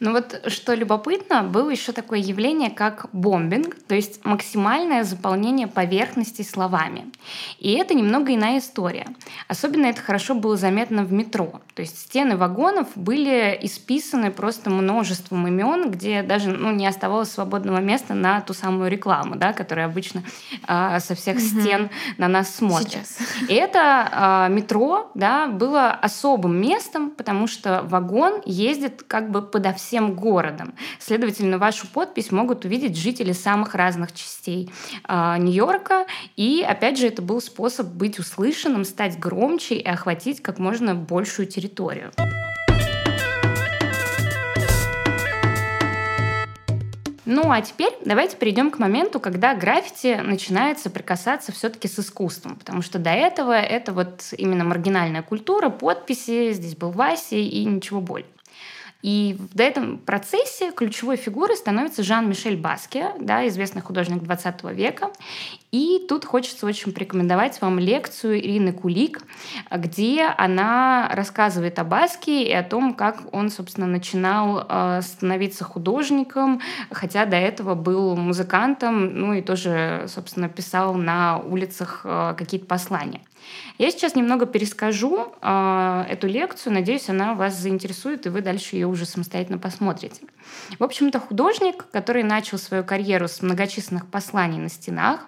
Ну 0.00 0.12
вот 0.12 0.42
что 0.48 0.74
любопытно, 0.74 1.42
было 1.44 1.70
еще 1.70 1.92
такое 1.92 2.18
явление, 2.18 2.70
как 2.70 3.06
бомбинг, 3.12 3.76
то 3.86 3.94
есть 3.94 4.24
максимальное 4.24 5.04
заполнение 5.04 5.68
поверхностей 5.68 6.44
словами. 6.44 7.12
И 7.58 7.72
это 7.72 7.94
немного 7.94 8.34
иная 8.34 8.58
история. 8.58 9.06
Особенно 9.46 9.86
это 9.86 10.02
хорошо 10.02 10.34
было 10.34 10.56
заметно 10.56 11.04
в 11.04 11.12
метро. 11.12 11.60
То 11.74 11.82
есть 11.82 11.98
стены 11.98 12.36
вагонов 12.36 12.88
были 12.96 13.56
исписаны 13.62 14.30
просто 14.30 14.68
множеством 14.68 15.46
имен, 15.46 15.90
где 15.90 16.22
даже 16.22 16.50
ну, 16.50 16.72
не 16.72 16.86
оставалось 16.86 17.30
свободного 17.30 17.78
места 17.78 18.14
на 18.14 18.40
ту 18.40 18.52
самую 18.52 18.90
рекламу, 18.90 19.36
да, 19.36 19.52
которая 19.52 19.86
обычно 19.86 20.24
э, 20.66 20.98
со 21.00 21.14
всех 21.14 21.36
угу. 21.36 21.44
стен 21.44 21.90
на 22.18 22.26
нас 22.26 22.52
смотрит. 22.54 23.06
Сейчас. 23.06 23.48
И 23.48 23.54
это 23.54 24.48
э, 24.48 24.52
метро 24.52 25.10
да, 25.14 25.46
было 25.46 25.90
особым 25.92 26.60
местом, 26.60 27.10
потому 27.10 27.46
что 27.46 27.82
вагон 27.84 28.42
ездит 28.44 29.04
как 29.06 29.30
бы 29.30 29.40
подо 29.40 29.72
всем 29.72 29.83
городом. 30.14 30.74
Следовательно, 30.98 31.58
вашу 31.58 31.86
подпись 31.86 32.30
могут 32.30 32.64
увидеть 32.64 32.96
жители 32.96 33.32
самых 33.32 33.74
разных 33.74 34.12
частей 34.12 34.70
э, 35.08 35.36
Нью-Йорка. 35.38 36.06
И, 36.36 36.64
опять 36.66 36.98
же, 36.98 37.06
это 37.06 37.22
был 37.22 37.40
способ 37.40 37.86
быть 37.88 38.18
услышанным, 38.18 38.84
стать 38.84 39.18
громче 39.18 39.76
и 39.76 39.86
охватить 39.86 40.42
как 40.42 40.58
можно 40.58 40.94
большую 40.94 41.46
территорию. 41.46 42.12
Ну 47.26 47.50
а 47.50 47.62
теперь 47.62 47.92
давайте 48.04 48.36
перейдем 48.36 48.70
к 48.70 48.78
моменту, 48.78 49.18
когда 49.18 49.54
граффити 49.54 50.20
начинает 50.22 50.78
соприкасаться 50.78 51.52
все-таки 51.52 51.88
с 51.88 51.98
искусством, 51.98 52.56
потому 52.56 52.82
что 52.82 52.98
до 52.98 53.10
этого 53.10 53.52
это 53.52 53.92
вот 53.92 54.22
именно 54.36 54.62
маргинальная 54.64 55.22
культура, 55.22 55.70
подписи, 55.70 56.52
здесь 56.52 56.76
был 56.76 56.90
Вася 56.90 57.36
и 57.36 57.64
ничего 57.64 58.00
более. 58.02 58.26
И 59.04 59.36
в 59.38 59.60
этом 59.60 59.98
процессе 59.98 60.72
ключевой 60.72 61.16
фигурой 61.16 61.58
становится 61.58 62.02
Жан-Мишель 62.02 62.56
Баске, 62.56 63.08
да, 63.20 63.46
известный 63.48 63.82
художник 63.82 64.22
20 64.22 64.64
века. 64.72 65.10
И 65.72 66.06
тут 66.08 66.24
хочется 66.24 66.64
очень 66.64 66.90
порекомендовать 66.90 67.60
вам 67.60 67.78
лекцию 67.78 68.38
Ирины 68.38 68.72
Кулик, 68.72 69.20
где 69.70 70.22
она 70.38 71.10
рассказывает 71.12 71.78
о 71.78 71.84
Баске 71.84 72.44
и 72.44 72.52
о 72.52 72.62
том, 72.62 72.94
как 72.94 73.18
он, 73.32 73.50
собственно, 73.50 73.86
начинал 73.86 74.64
э, 74.66 75.02
становиться 75.02 75.64
художником, 75.64 76.62
хотя 76.90 77.26
до 77.26 77.36
этого 77.36 77.74
был 77.74 78.16
музыкантом, 78.16 79.18
ну 79.18 79.34
и 79.34 79.42
тоже, 79.42 80.06
собственно, 80.08 80.48
писал 80.48 80.94
на 80.94 81.40
улицах 81.40 82.00
э, 82.04 82.34
какие-то 82.38 82.64
послания. 82.64 83.20
Я 83.78 83.90
сейчас 83.90 84.14
немного 84.14 84.46
перескажу 84.46 85.34
э, 85.42 86.04
эту 86.08 86.28
лекцию. 86.28 86.74
Надеюсь, 86.74 87.08
она 87.08 87.34
вас 87.34 87.54
заинтересует, 87.54 88.24
и 88.26 88.28
вы 88.28 88.40
дальше 88.40 88.76
ее 88.76 88.86
уже 88.86 89.04
самостоятельно 89.04 89.58
посмотрите. 89.58 90.22
В 90.78 90.84
общем-то, 90.84 91.18
художник, 91.18 91.86
который 91.90 92.22
начал 92.22 92.58
свою 92.58 92.84
карьеру 92.84 93.26
с 93.26 93.42
многочисленных 93.42 94.06
посланий 94.06 94.58
на 94.58 94.68
стенах, 94.68 95.26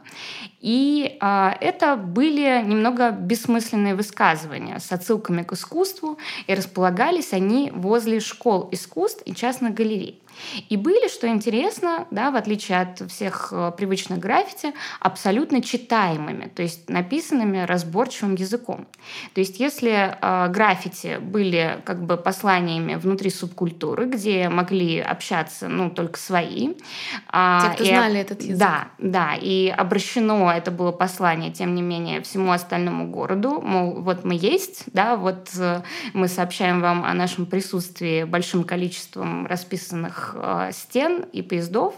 и 0.60 1.18
э, 1.20 1.50
это 1.60 1.96
были 1.96 2.62
немного 2.64 3.10
бессмысленные 3.10 3.96
высказывания 3.96 4.78
с 4.78 4.92
отсылками 4.92 5.42
к 5.42 5.52
искусству, 5.52 6.18
и 6.46 6.54
располагались 6.54 7.32
они 7.32 7.72
возле 7.74 8.20
школ 8.20 8.68
искусств 8.70 9.22
и 9.24 9.34
частных 9.34 9.74
галерей. 9.74 10.22
И 10.68 10.76
были, 10.76 11.08
что 11.08 11.28
интересно, 11.28 12.06
да, 12.10 12.30
в 12.30 12.36
отличие 12.36 12.80
от 12.80 13.10
всех 13.10 13.48
э, 13.52 13.72
привычных 13.76 14.18
граффити, 14.18 14.72
абсолютно 15.00 15.62
читаемыми, 15.62 16.46
то 16.46 16.62
есть 16.62 16.88
написанными 16.88 17.58
разборчивым 17.58 18.34
языком. 18.34 18.86
То 19.34 19.40
есть 19.40 19.60
если 19.60 20.16
э, 20.20 20.48
граффити 20.48 21.18
были 21.20 21.80
как 21.84 22.04
бы 22.04 22.16
посланиями 22.16 22.94
внутри 22.94 23.30
субкультуры, 23.30 24.06
где 24.06 24.48
могли 24.48 25.00
общаться 25.00 25.68
ну, 25.68 25.90
только 25.90 26.18
свои. 26.18 26.74
А, 27.28 27.68
Те, 27.68 27.74
кто 27.74 27.84
и, 27.84 27.88
знали 27.88 28.20
этот 28.20 28.42
язык. 28.42 28.58
Да, 28.58 28.88
да, 28.98 29.34
и 29.40 29.68
обращено 29.68 30.52
это 30.52 30.70
было 30.70 30.92
послание, 30.92 31.52
тем 31.52 31.74
не 31.74 31.82
менее, 31.82 32.22
всему 32.22 32.52
остальному 32.52 33.08
городу, 33.08 33.60
мол, 33.60 34.00
вот 34.00 34.24
мы 34.24 34.34
есть, 34.34 34.84
да, 34.92 35.16
вот 35.16 35.50
э, 35.56 35.82
мы 36.12 36.28
сообщаем 36.28 36.80
вам 36.80 37.04
о 37.04 37.14
нашем 37.14 37.46
присутствии 37.46 38.24
большим 38.24 38.64
количеством 38.64 39.46
расписанных 39.46 40.25
э, 40.25 40.25
стен 40.72 41.24
и 41.32 41.42
поездов, 41.42 41.94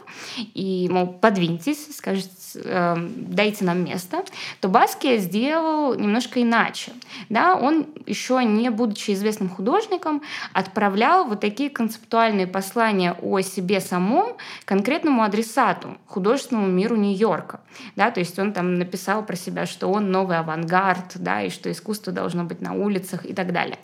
и, 0.55 0.89
мол, 0.91 1.07
подвиньтесь, 1.07 1.97
скажите, 1.97 2.31
э, 2.57 2.97
дайте 2.99 3.65
нам 3.65 3.85
место, 3.85 4.25
то 4.61 4.69
Баски 4.69 5.19
сделал 5.19 5.95
немножко 5.95 6.43
иначе. 6.43 6.93
Да? 7.29 7.55
Он, 7.57 7.87
еще 8.07 8.45
не 8.45 8.71
будучи 8.71 9.13
известным 9.13 9.49
художником, 9.49 10.23
отправлял 10.53 11.25
вот 11.25 11.41
такие 11.41 11.71
концептуальные 11.71 12.47
послания 12.47 13.17
о 13.23 13.41
себе 13.41 13.81
самом 13.81 14.37
конкретному 14.65 15.23
адресату, 15.23 15.97
художественному 16.07 16.69
миру 16.69 16.97
Нью-Йорка. 16.97 17.61
Да? 17.97 18.11
То 18.11 18.21
есть 18.21 18.39
он 18.39 18.53
там 18.53 18.75
написал 18.75 19.25
про 19.25 19.37
себя, 19.37 19.67
что 19.67 19.89
он 19.89 20.11
новый 20.11 20.39
авангард, 20.39 21.13
да, 21.17 21.43
и 21.43 21.51
что 21.51 21.71
искусство 21.71 22.13
должно 22.13 22.45
быть 22.45 22.61
на 22.61 22.75
улицах 22.75 23.25
и 23.25 23.33
так 23.33 23.53
далее. 23.53 23.79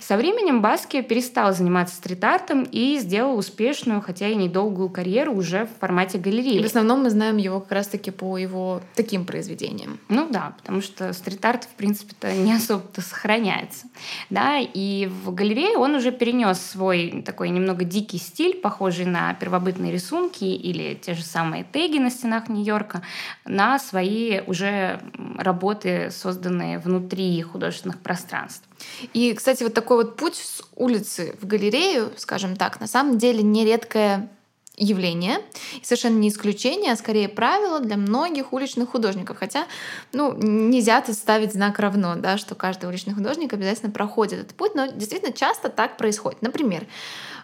Со 0.00 0.16
временем 0.16 0.60
Баски 0.60 1.02
перестал 1.02 1.52
заниматься 1.52 1.96
стрит-артом 1.96 2.66
и 2.70 2.98
сделал 2.98 3.36
успешную, 3.36 4.00
хотя 4.00 4.28
и 4.28 4.34
недолгую 4.34 4.88
карьеру 4.88 5.34
уже 5.34 5.66
в 5.66 5.80
формате 5.80 6.18
галереи. 6.18 6.58
И 6.58 6.62
в 6.62 6.66
основном 6.66 7.02
мы 7.02 7.10
знаем 7.10 7.36
его 7.36 7.60
как 7.60 7.72
раз-таки 7.72 8.03
по 8.10 8.38
его 8.38 8.82
таким 8.94 9.24
произведениям. 9.24 9.98
Ну 10.08 10.28
да, 10.30 10.54
потому 10.58 10.80
что 10.80 11.12
стрит-арт, 11.12 11.64
в 11.64 11.74
принципе-то, 11.74 12.32
не 12.32 12.52
особо-то 12.52 13.00
сохраняется. 13.00 13.86
Да, 14.30 14.58
и 14.58 15.06
в 15.06 15.32
галерее 15.32 15.76
он 15.76 15.94
уже 15.94 16.12
перенес 16.12 16.60
свой 16.60 17.22
такой 17.22 17.50
немного 17.50 17.84
дикий 17.84 18.18
стиль, 18.18 18.56
похожий 18.56 19.06
на 19.06 19.34
первобытные 19.34 19.92
рисунки 19.92 20.44
или 20.44 20.94
те 20.94 21.14
же 21.14 21.22
самые 21.22 21.64
теги 21.64 21.98
на 21.98 22.10
стенах 22.10 22.48
Нью-Йорка, 22.48 23.02
на 23.44 23.78
свои 23.78 24.40
уже 24.40 25.00
работы, 25.38 26.10
созданные 26.10 26.78
внутри 26.78 27.40
художественных 27.42 28.00
пространств. 28.00 28.64
И, 29.12 29.32
кстати, 29.34 29.62
вот 29.62 29.74
такой 29.74 29.98
вот 29.98 30.16
путь 30.16 30.36
с 30.36 30.62
улицы 30.74 31.36
в 31.40 31.46
галерею, 31.46 32.12
скажем 32.16 32.56
так, 32.56 32.80
на 32.80 32.86
самом 32.86 33.18
деле 33.18 33.42
нередкое 33.42 34.28
явление, 34.76 35.38
совершенно 35.82 36.18
не 36.18 36.28
исключение, 36.28 36.92
а 36.92 36.96
скорее 36.96 37.28
правило 37.28 37.80
для 37.80 37.96
многих 37.96 38.52
уличных 38.52 38.90
художников. 38.90 39.38
Хотя, 39.38 39.66
ну, 40.12 40.34
нельзя 40.36 41.00
тут 41.00 41.14
ставить 41.14 41.52
знак 41.52 41.78
равно, 41.78 42.16
да, 42.16 42.38
что 42.38 42.54
каждый 42.54 42.86
уличный 42.86 43.14
художник 43.14 43.52
обязательно 43.52 43.92
проходит 43.92 44.40
этот 44.40 44.54
путь, 44.56 44.74
но 44.74 44.86
действительно 44.86 45.32
часто 45.32 45.68
так 45.68 45.96
происходит. 45.96 46.42
Например, 46.42 46.86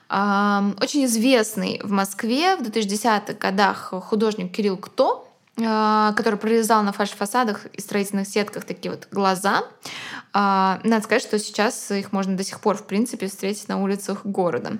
очень 0.08 1.04
известный 1.04 1.80
в 1.84 1.92
Москве 1.92 2.56
в 2.56 2.62
2010-х 2.62 3.34
годах 3.34 3.94
художник 4.08 4.52
Кирилл 4.52 4.76
Кто, 4.76 5.29
который 5.60 6.38
прорезал 6.38 6.82
на 6.82 6.92
фальш-фасадах 6.92 7.66
и 7.66 7.80
строительных 7.80 8.26
сетках 8.26 8.64
такие 8.64 8.90
вот 8.90 9.08
глаза. 9.10 9.64
А, 10.32 10.80
надо 10.84 11.04
сказать, 11.04 11.22
что 11.22 11.38
сейчас 11.38 11.90
их 11.90 12.12
можно 12.12 12.36
до 12.36 12.44
сих 12.44 12.60
пор, 12.60 12.76
в 12.76 12.84
принципе, 12.84 13.26
встретить 13.26 13.68
на 13.68 13.82
улицах 13.82 14.24
города. 14.24 14.78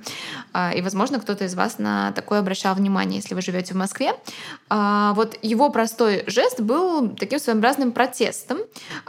А, 0.53 0.73
и, 0.73 0.81
возможно, 0.83 1.19
кто-то 1.21 1.45
из 1.45 1.55
вас 1.55 1.79
на 1.79 2.13
такое 2.13 2.39
обращал 2.41 2.75
внимание, 2.75 3.21
если 3.21 3.35
вы 3.35 3.43
живете 3.43 3.75
в 3.75 3.77
Москве. 3.77 4.13
Вот 4.69 5.39
его 5.43 5.71
простой 5.71 6.25
жест 6.27 6.61
был 6.61 7.11
таким 7.11 7.39
своеобразным 7.39 7.93
протестом. 7.93 8.59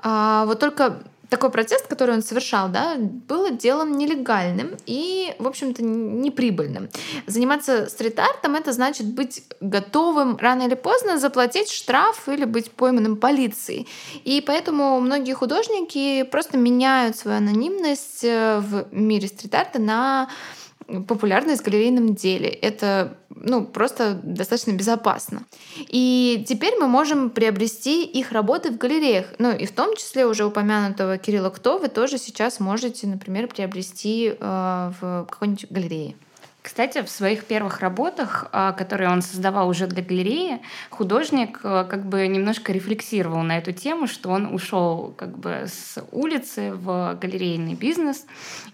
Вот 0.04 0.60
только 0.60 1.02
такой 1.32 1.50
протест, 1.50 1.88
который 1.88 2.14
он 2.14 2.24
совершал, 2.24 2.68
да, 2.68 2.98
было 2.98 3.52
делом 3.52 3.98
нелегальным 3.98 4.76
и, 4.86 5.34
в 5.40 5.48
общем-то, 5.48 5.82
неприбыльным. 5.82 6.90
Заниматься 7.26 7.90
стрит-артом— 7.90 8.56
это 8.58 8.74
значит 8.74 9.08
быть 9.08 9.46
готовым 9.62 10.36
рано 10.36 10.64
или 10.64 10.76
поздно 10.76 11.18
заплатить 11.18 11.72
штраф 11.72 12.28
или 12.28 12.44
быть 12.44 12.70
пойманным 12.72 13.16
полицией. 13.16 13.88
И 14.26 14.44
поэтому 14.46 15.00
многие 15.00 15.34
художники 15.34 16.24
просто 16.24 16.58
меняют 16.58 17.16
свою 17.16 17.38
анонимность 17.38 18.26
э, 18.26 18.60
в 18.60 18.88
мире 18.92 19.30
стрит-арта 19.30 19.80
на 19.80 20.28
популярность 21.08 21.62
в 21.62 21.66
галерейном 21.66 22.16
деле. 22.16 22.50
Это 22.50 23.18
ну, 23.30 23.66
просто 23.66 24.20
достаточно 24.24 24.72
безопасно. 24.72 25.44
И 25.88 26.46
теперь 26.48 26.76
мы 26.80 26.88
можем 26.88 27.30
приобрести 27.30 28.04
их 28.04 28.32
работы 28.32 28.72
в 28.72 28.78
галереях. 28.78 29.28
Ну, 29.40 29.52
и 29.56 29.66
в 29.66 29.72
том 29.72 29.96
числе 29.96 30.26
уже 30.26 30.46
упомянутого 30.46 31.18
Кирилла 31.18 31.50
Кто 31.50 31.78
вы 31.78 31.88
тоже 31.88 32.18
сейчас 32.18 32.60
можете, 32.60 33.08
например, 33.08 33.48
приобрести 33.48 34.34
э, 34.40 34.92
в 35.02 35.28
какой-нибудь 35.30 35.68
галерее. 35.70 36.16
Кстати, 36.62 37.02
в 37.02 37.10
своих 37.10 37.46
первых 37.46 37.80
работах, 37.80 38.48
а, 38.52 38.72
которые 38.74 39.10
он 39.10 39.24
создавал 39.24 39.68
уже 39.68 39.88
для 39.88 40.04
галереи, 40.04 40.62
художник 40.92 41.60
а, 41.64 41.86
как 41.86 42.06
бы 42.06 42.28
немножко 42.28 42.72
рефлексировал 42.72 43.42
на 43.42 43.58
эту 43.58 43.72
тему, 43.72 44.06
что 44.06 44.30
он 44.30 44.54
ушел 44.54 45.12
как 45.18 45.40
бы 45.40 45.66
с 45.66 45.98
улицы 46.12 46.74
в 46.74 47.18
галерейный 47.20 47.74
бизнес. 47.74 48.28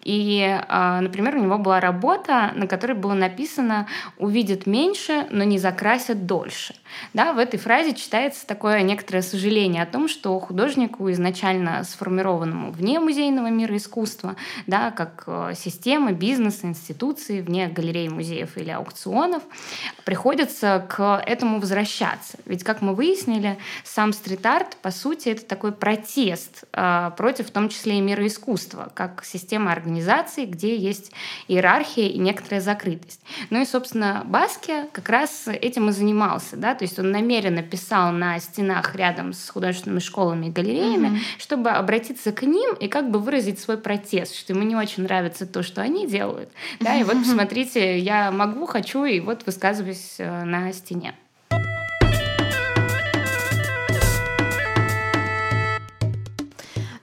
И, 0.04 0.44
а, 0.68 1.00
например, 1.00 1.38
у 1.38 1.40
него 1.40 1.58
была 1.58 1.80
работа, 1.80 2.52
на 2.56 2.68
которой 2.68 2.92
было 2.92 3.14
написано 3.14 3.88
«увидят 4.18 4.66
меньше, 4.66 5.26
но 5.32 5.46
не 5.46 5.58
закрасят 5.58 6.26
дольше». 6.26 6.76
Да, 7.14 7.32
в 7.32 7.38
этой 7.38 7.58
фразе 7.58 7.94
читается 7.94 8.46
такое 8.46 8.82
некоторое 8.82 9.22
сожаление 9.22 9.84
о 9.84 9.86
том, 9.86 10.10
что 10.10 10.38
художнику, 10.42 11.10
изначально 11.12 11.86
сформированному 11.86 12.72
вне 12.72 13.00
музейного 13.00 13.48
мира 13.48 13.78
искусства, 13.78 14.36
да, 14.66 14.92
как 14.92 15.56
системы, 15.56 16.12
бизнеса, 16.12 16.68
институции, 16.68 17.40
вне 17.40 17.70
галерей, 17.78 18.10
музеев 18.10 18.58
или 18.58 18.72
аукционов, 18.72 19.44
приходится 20.04 20.86
к 20.90 21.22
этому 21.26 21.60
возвращаться. 21.60 22.38
Ведь, 22.46 22.64
как 22.64 22.82
мы 22.82 22.96
выяснили, 22.96 23.58
сам 23.84 24.14
стрит-арт, 24.14 24.78
по 24.82 24.92
сути, 24.92 25.30
это 25.30 25.46
такой 25.46 25.72
протест 25.72 26.64
э, 26.74 27.12
против 27.18 27.48
в 27.48 27.52
том 27.52 27.70
числе 27.70 27.98
и 27.98 28.02
мира 28.02 28.26
искусства, 28.26 28.92
как 28.94 29.24
система 29.24 29.72
организации, 29.72 30.46
где 30.46 30.76
есть 30.76 31.12
иерархия 31.48 32.10
и 32.10 32.18
некоторая 32.18 32.62
закрытость. 32.62 33.22
Ну 33.50 33.62
и, 33.62 33.66
собственно, 33.66 34.24
Баски 34.26 34.86
как 34.92 35.10
раз 35.10 35.48
этим 35.48 35.90
и 35.90 35.92
занимался. 35.92 36.58
Да? 36.58 36.76
То 36.76 36.84
есть 36.84 37.00
он 37.00 37.12
намеренно 37.12 37.62
писал 37.62 38.12
на 38.12 38.40
стенах 38.40 38.96
рядом 38.96 39.34
с 39.34 39.50
художественными 39.50 40.00
школами 40.00 40.48
и 40.48 40.50
галереями, 40.50 41.08
mm-hmm. 41.08 41.40
чтобы 41.40 41.70
обратиться 41.70 42.32
к 42.32 42.44
ним 42.44 42.74
и 42.76 42.88
как 42.88 43.12
бы 43.12 43.20
выразить 43.20 43.60
свой 43.60 43.78
протест, 43.78 44.36
что 44.36 44.54
ему 44.54 44.64
не 44.64 44.76
очень 44.76 45.04
нравится 45.04 45.46
то, 45.46 45.64
что 45.64 45.82
они 45.82 46.08
делают. 46.08 46.50
Да? 46.80 46.96
И 46.96 47.04
вот, 47.04 47.18
посмотрите, 47.20 47.67
я 47.76 48.32
могу, 48.32 48.66
хочу, 48.66 49.06
и 49.06 49.20
вот 49.20 49.46
высказываюсь 49.46 50.16
э, 50.18 50.44
на 50.44 50.72
стене. 50.74 51.16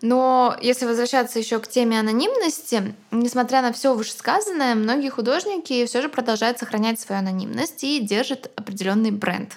Но 0.04 0.54
если 0.60 0.84
возвращаться 0.84 1.38
еще 1.38 1.58
к 1.60 1.66
теме 1.66 1.98
анонимности, 1.98 2.94
несмотря 3.10 3.62
на 3.62 3.72
все 3.72 3.94
вышесказанное, 3.94 4.74
многие 4.74 5.08
художники 5.08 5.86
все 5.86 6.02
же 6.02 6.10
продолжают 6.10 6.58
сохранять 6.58 7.00
свою 7.00 7.20
анонимность 7.20 7.82
и 7.84 8.00
держат 8.00 8.50
определенный 8.54 9.12
бренд. 9.12 9.56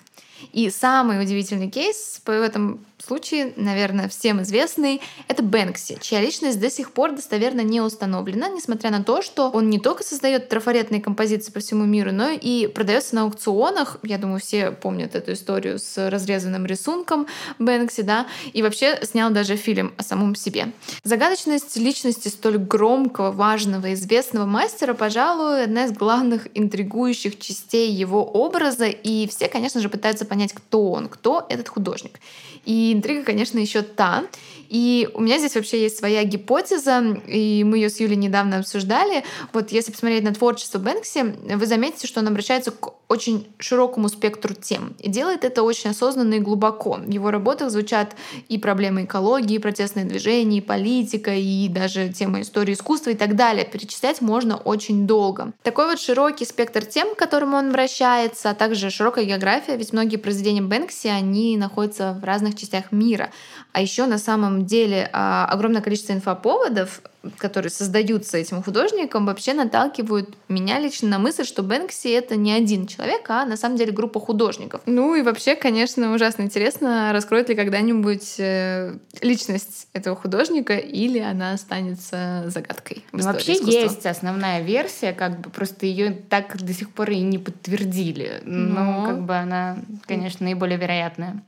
И 0.54 0.70
самый 0.70 1.22
удивительный 1.22 1.70
кейс 1.70 2.22
в 2.26 2.30
этом 2.30 2.86
случае, 3.06 3.54
наверное, 3.56 4.10
всем 4.10 4.42
известный, 4.42 5.02
это 5.28 5.44
Бэнкси, 5.44 6.00
чья 6.02 6.20
личность 6.22 6.60
до 6.60 6.70
сих 6.70 6.92
пор 6.92 7.12
достоверно 7.12 7.62
не 7.62 7.80
установлена, 7.80 8.50
несмотря 8.50 8.90
на 8.90 9.04
то, 9.04 9.22
что 9.22 9.50
он 9.50 9.70
не 9.70 9.80
только 9.80 10.04
создает 10.04 10.50
трафаретные 10.50 11.02
композиции 11.02 11.52
по 11.52 11.60
всему 11.60 11.86
миру, 11.86 12.12
но 12.12 12.30
и 12.30 12.68
продается 12.68 13.16
на 13.16 13.24
аукционах. 13.24 13.98
Я 14.04 14.18
думаю, 14.18 14.40
все 14.40 14.72
помнят 14.72 15.16
эту 15.16 15.34
историю 15.34 15.80
с 15.80 16.10
разрезанным 16.10 16.66
рисунком 16.66 17.28
Бэнкси, 17.60 18.02
да, 18.02 18.28
и 18.54 18.62
вообще 18.64 19.00
снял 19.04 19.30
даже 19.30 19.58
фильм 19.58 19.94
о 19.98 20.04
самом 20.04 20.36
себе. 20.36 20.72
Загадочность 21.04 21.78
личности 21.78 22.30
столь 22.30 22.58
громкого, 22.58 23.32
важного, 23.32 23.94
известного 23.94 24.46
мастера, 24.46 24.94
пожалуй, 24.94 25.64
одна 25.64 25.86
из 25.86 25.92
главных 25.92 26.48
интригующих 26.54 27.40
частей 27.40 27.92
его 27.92 28.24
образа, 28.24 28.88
и 28.88 29.28
все, 29.28 29.48
конечно 29.48 29.82
же, 29.82 29.90
пытаются 29.90 30.26
понять, 30.26 30.54
кто 30.54 30.92
он, 30.92 31.08
кто 31.08 31.46
этот 31.50 31.70
художник. 31.70 32.20
И 32.66 32.87
интрига, 32.94 33.24
конечно, 33.24 33.60
еще 33.60 33.82
та. 33.82 34.26
И 34.70 35.10
у 35.14 35.22
меня 35.22 35.38
здесь 35.38 35.56
вообще 35.56 35.82
есть 35.84 35.98
своя 35.98 36.24
гипотеза, 36.24 37.22
и 37.28 37.64
мы 37.64 37.78
ее 37.78 37.90
с 37.90 38.00
Юлей 38.00 38.18
недавно 38.18 38.60
обсуждали. 38.60 39.24
Вот 39.54 39.72
если 39.72 39.92
посмотреть 39.92 40.24
на 40.24 40.34
творчество 40.34 40.78
Бэнкси, 40.80 41.56
вы 41.56 41.66
заметите, 41.66 42.08
что 42.08 42.20
он 42.20 42.28
обращается 42.28 42.72
к 42.72 42.94
очень 43.08 43.48
широкому 43.58 44.10
спектру 44.10 44.54
тем. 44.54 44.96
И 45.00 45.10
делает 45.10 45.46
это 45.46 45.64
очень 45.64 45.92
осознанно 45.92 46.36
и 46.36 46.40
глубоко. 46.40 46.96
В 46.96 47.10
его 47.10 47.32
работах 47.32 47.72
звучат 47.72 48.16
и 48.50 48.58
проблемы 48.58 49.06
экологии, 49.06 49.56
и 49.56 49.60
протестные 49.60 50.06
движения, 50.06 50.58
и 50.58 50.62
политика, 50.62 51.34
и 51.34 51.70
даже 51.70 52.10
тема 52.10 52.42
истории 52.42 52.74
искусства 52.74 53.12
и 53.12 53.16
так 53.16 53.36
далее. 53.36 53.66
Перечислять 53.66 54.22
можно 54.22 54.58
очень 54.58 55.08
долго. 55.08 55.54
Такой 55.64 55.86
вот 55.86 56.00
широкий 56.00 56.46
спектр 56.46 56.86
тем, 56.86 57.16
к 57.16 57.18
которым 57.18 57.54
он 57.54 57.70
обращается, 57.70 58.50
а 58.50 58.54
также 58.54 58.90
широкая 58.90 59.24
география, 59.24 59.78
ведь 59.78 59.94
многие 59.94 60.18
произведения 60.18 60.62
Бэнкси, 60.62 61.08
они 61.08 61.58
находятся 61.58 62.18
в 62.22 62.26
разных 62.26 62.56
частях 62.56 62.92
мира. 62.92 63.32
А 63.78 63.80
еще 63.80 64.08
на 64.08 64.18
самом 64.18 64.66
деле 64.66 65.08
а, 65.14 65.46
огромное 65.46 65.84
количество 65.84 66.12
инфоповодов, 66.12 67.04
которые 67.38 67.70
создаются 67.70 68.36
этим 68.36 68.64
художником, 68.64 69.28
вообще 69.28 69.54
наталкивают 69.54 70.36
меня 70.50 70.80
лично 70.80 71.10
на 71.10 71.20
мысль, 71.20 71.46
что 71.46 71.62
Бэнкси— 71.62 72.08
это 72.08 72.36
не 72.38 72.52
один 72.52 72.88
человек, 72.88 73.30
а 73.30 73.46
на 73.46 73.56
самом 73.56 73.78
деле 73.78 73.92
группа 73.92 74.20
художников. 74.20 74.82
Ну 74.88 75.14
и 75.14 75.22
вообще, 75.22 75.56
конечно, 75.56 76.12
ужасно 76.12 76.42
интересно, 76.42 77.12
раскроет 77.14 77.50
ли 77.50 77.56
когда-нибудь 77.56 78.40
э, 78.40 78.98
личность 79.22 79.90
этого 79.94 80.16
художника 80.16 80.76
или 80.76 81.20
она 81.20 81.52
останется 81.52 82.46
загадкой. 82.48 83.06
Ну, 83.12 83.26
вообще 83.26 83.54
искусства. 83.54 83.80
есть 83.80 84.06
основная 84.08 84.64
версия, 84.64 85.14
как 85.14 85.40
бы 85.40 85.52
просто 85.52 85.86
ее 85.86 86.18
так 86.28 86.58
до 86.58 86.74
сих 86.74 86.90
пор 86.90 87.12
и 87.12 87.20
не 87.20 87.38
подтвердили. 87.38 88.42
Но, 88.44 89.04
Но 89.04 89.06
как 89.06 89.22
бы 89.24 89.36
она, 89.36 89.78
конечно, 90.08 90.46
наиболее 90.46 90.80
вероятная. 90.80 91.44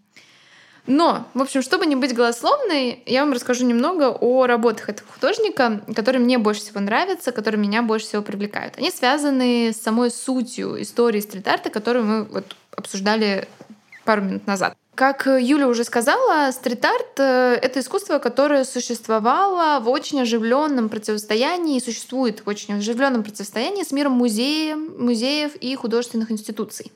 Но, 0.90 1.28
в 1.36 1.42
общем, 1.44 1.62
чтобы 1.62 1.86
не 1.86 1.96
быть 1.96 2.16
голословной, 2.16 3.04
я 3.06 3.24
вам 3.24 3.34
расскажу 3.34 3.64
немного 3.64 4.10
о 4.10 4.48
работах 4.48 4.90
этого 4.90 5.08
художника, 5.12 5.82
которые 5.96 6.20
мне 6.20 6.40
больше 6.40 6.62
всего 6.62 6.80
нравятся, 6.80 7.32
которые 7.32 7.62
меня 7.62 7.84
больше 7.84 8.08
всего 8.08 8.24
привлекают. 8.24 8.76
Они 8.76 8.90
связаны 8.90 9.72
с 9.72 9.80
самой 9.80 10.10
сутью 10.10 10.82
истории 10.82 11.20
стрит-арта, 11.20 11.70
которую 11.70 12.06
мы 12.06 12.24
вот 12.24 12.56
обсуждали 12.76 13.48
пару 14.04 14.24
минут 14.24 14.48
назад. 14.48 14.74
Как 14.96 15.28
Юля 15.28 15.68
уже 15.68 15.84
сказала, 15.84 16.52
стрит-арт 16.52 17.20
э,— 17.20 17.60
это 17.62 17.82
искусство, 17.82 18.18
которое 18.18 18.66
существовало 18.66 19.80
в 19.82 19.90
очень 19.90 20.20
оживленном 20.20 20.90
противостоянии 20.90 21.78
и 21.78 21.80
существует 21.80 22.42
в 22.44 22.50
очень 22.50 22.74
оживленном 22.74 23.22
противостоянии 23.22 23.84
с 23.84 23.92
миром 23.92 24.14
музеев, 24.14 24.78
музеев 24.98 25.56
и 25.56 25.76
художественных 25.76 26.32
институций. 26.32 26.92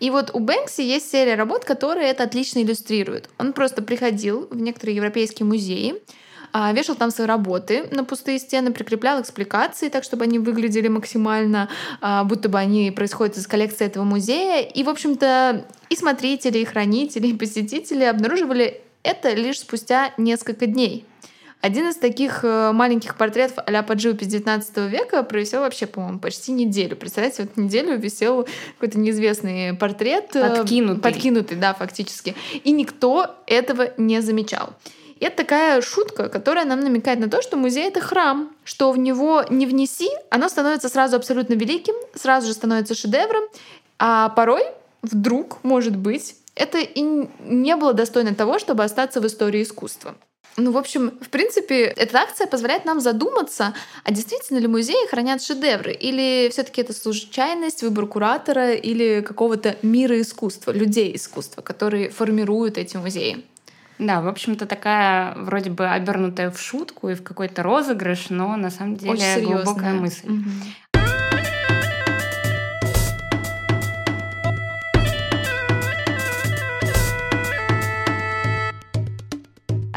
И 0.00 0.10
вот 0.10 0.30
у 0.32 0.40
Бэнкси 0.40 0.80
есть 0.80 1.10
серия 1.10 1.34
работ, 1.34 1.64
которые 1.64 2.08
это 2.08 2.24
отлично 2.24 2.60
иллюстрируют. 2.60 3.28
Он 3.38 3.52
просто 3.52 3.82
приходил 3.82 4.48
в 4.50 4.60
некоторые 4.60 4.96
европейские 4.96 5.46
музеи, 5.46 6.02
а, 6.52 6.72
вешал 6.72 6.96
там 6.96 7.10
свои 7.10 7.26
работы 7.26 7.86
на 7.92 8.04
пустые 8.04 8.38
стены, 8.38 8.72
прикреплял 8.72 9.20
экспликации 9.20 9.88
так, 9.88 10.02
чтобы 10.02 10.24
они 10.24 10.38
выглядели 10.38 10.88
максимально, 10.88 11.68
а, 12.00 12.24
будто 12.24 12.48
бы 12.48 12.58
они 12.58 12.90
происходят 12.90 13.36
из 13.36 13.46
коллекции 13.46 13.86
этого 13.86 14.04
музея. 14.04 14.62
И, 14.62 14.82
в 14.82 14.88
общем-то, 14.88 15.64
и 15.88 15.96
смотрители, 15.96 16.58
и 16.58 16.64
хранители, 16.64 17.28
и 17.28 17.34
посетители 17.34 18.04
обнаруживали 18.04 18.80
это 19.02 19.32
лишь 19.32 19.60
спустя 19.60 20.12
несколько 20.18 20.66
дней. 20.66 21.06
Один 21.60 21.88
из 21.88 21.96
таких 21.96 22.42
э, 22.42 22.72
маленьких 22.72 23.16
портретов 23.16 23.58
а-ля 23.66 23.82
под 23.82 24.00
живопись 24.00 24.28
19 24.28 24.76
века 24.90 25.22
провисел 25.22 25.60
вообще, 25.60 25.86
по-моему, 25.86 26.18
почти 26.18 26.52
неделю. 26.52 26.96
Представляете, 26.96 27.42
вот 27.42 27.56
неделю 27.56 27.98
висел 27.98 28.48
какой-то 28.78 28.98
неизвестный 28.98 29.74
портрет. 29.74 30.34
Э, 30.34 30.56
подкинутый. 30.56 31.02
Подкинутый, 31.02 31.56
да, 31.58 31.74
фактически. 31.74 32.34
И 32.64 32.72
никто 32.72 33.36
этого 33.46 33.92
не 33.98 34.22
замечал. 34.22 34.70
И 35.18 35.24
это 35.26 35.36
такая 35.36 35.82
шутка, 35.82 36.30
которая 36.30 36.64
нам 36.64 36.80
намекает 36.80 37.20
на 37.20 37.28
то, 37.28 37.42
что 37.42 37.58
музей— 37.58 37.88
это 37.88 38.00
храм, 38.00 38.50
что 38.64 38.90
в 38.90 38.96
него 38.96 39.44
не 39.50 39.66
внеси, 39.66 40.08
оно 40.30 40.48
становится 40.48 40.88
сразу 40.88 41.16
абсолютно 41.16 41.52
великим, 41.52 41.94
сразу 42.14 42.46
же 42.46 42.54
становится 42.54 42.94
шедевром, 42.94 43.42
а 43.98 44.30
порой 44.30 44.62
вдруг, 45.02 45.62
может 45.62 45.94
быть, 45.94 46.36
это 46.54 46.78
и 46.78 47.02
не 47.40 47.76
было 47.76 47.92
достойно 47.92 48.34
того, 48.34 48.58
чтобы 48.58 48.82
остаться 48.82 49.20
в 49.20 49.26
истории 49.26 49.62
искусства. 49.62 50.14
Ну, 50.56 50.72
в 50.72 50.76
общем, 50.76 51.12
в 51.20 51.28
принципе, 51.28 51.84
эта 51.84 52.18
акция 52.18 52.46
позволяет 52.46 52.84
нам 52.84 53.00
задуматься, 53.00 53.74
а 54.04 54.12
действительно 54.12 54.58
ли 54.58 54.66
музеи 54.66 55.08
хранят 55.08 55.42
шедевры? 55.42 55.92
Или 55.92 56.48
все 56.50 56.62
таки 56.62 56.80
это 56.80 56.92
случайность, 56.92 57.82
выбор 57.82 58.06
куратора 58.06 58.72
или 58.72 59.20
какого-то 59.20 59.76
мира 59.82 60.20
искусства, 60.20 60.72
людей 60.72 61.14
искусства, 61.14 61.62
которые 61.62 62.10
формируют 62.10 62.78
эти 62.78 62.96
музеи? 62.96 63.44
Да, 63.98 64.22
в 64.22 64.28
общем-то, 64.28 64.66
такая 64.66 65.34
вроде 65.36 65.70
бы 65.70 65.86
обернутая 65.86 66.50
в 66.50 66.58
шутку 66.58 67.10
и 67.10 67.14
в 67.14 67.22
какой-то 67.22 67.62
розыгрыш, 67.62 68.30
но 68.30 68.56
на 68.56 68.70
самом 68.70 68.96
деле 68.96 69.12
Очень 69.12 69.44
глубокая 69.44 69.92
мысль. 69.92 70.26
Угу. 70.26 70.50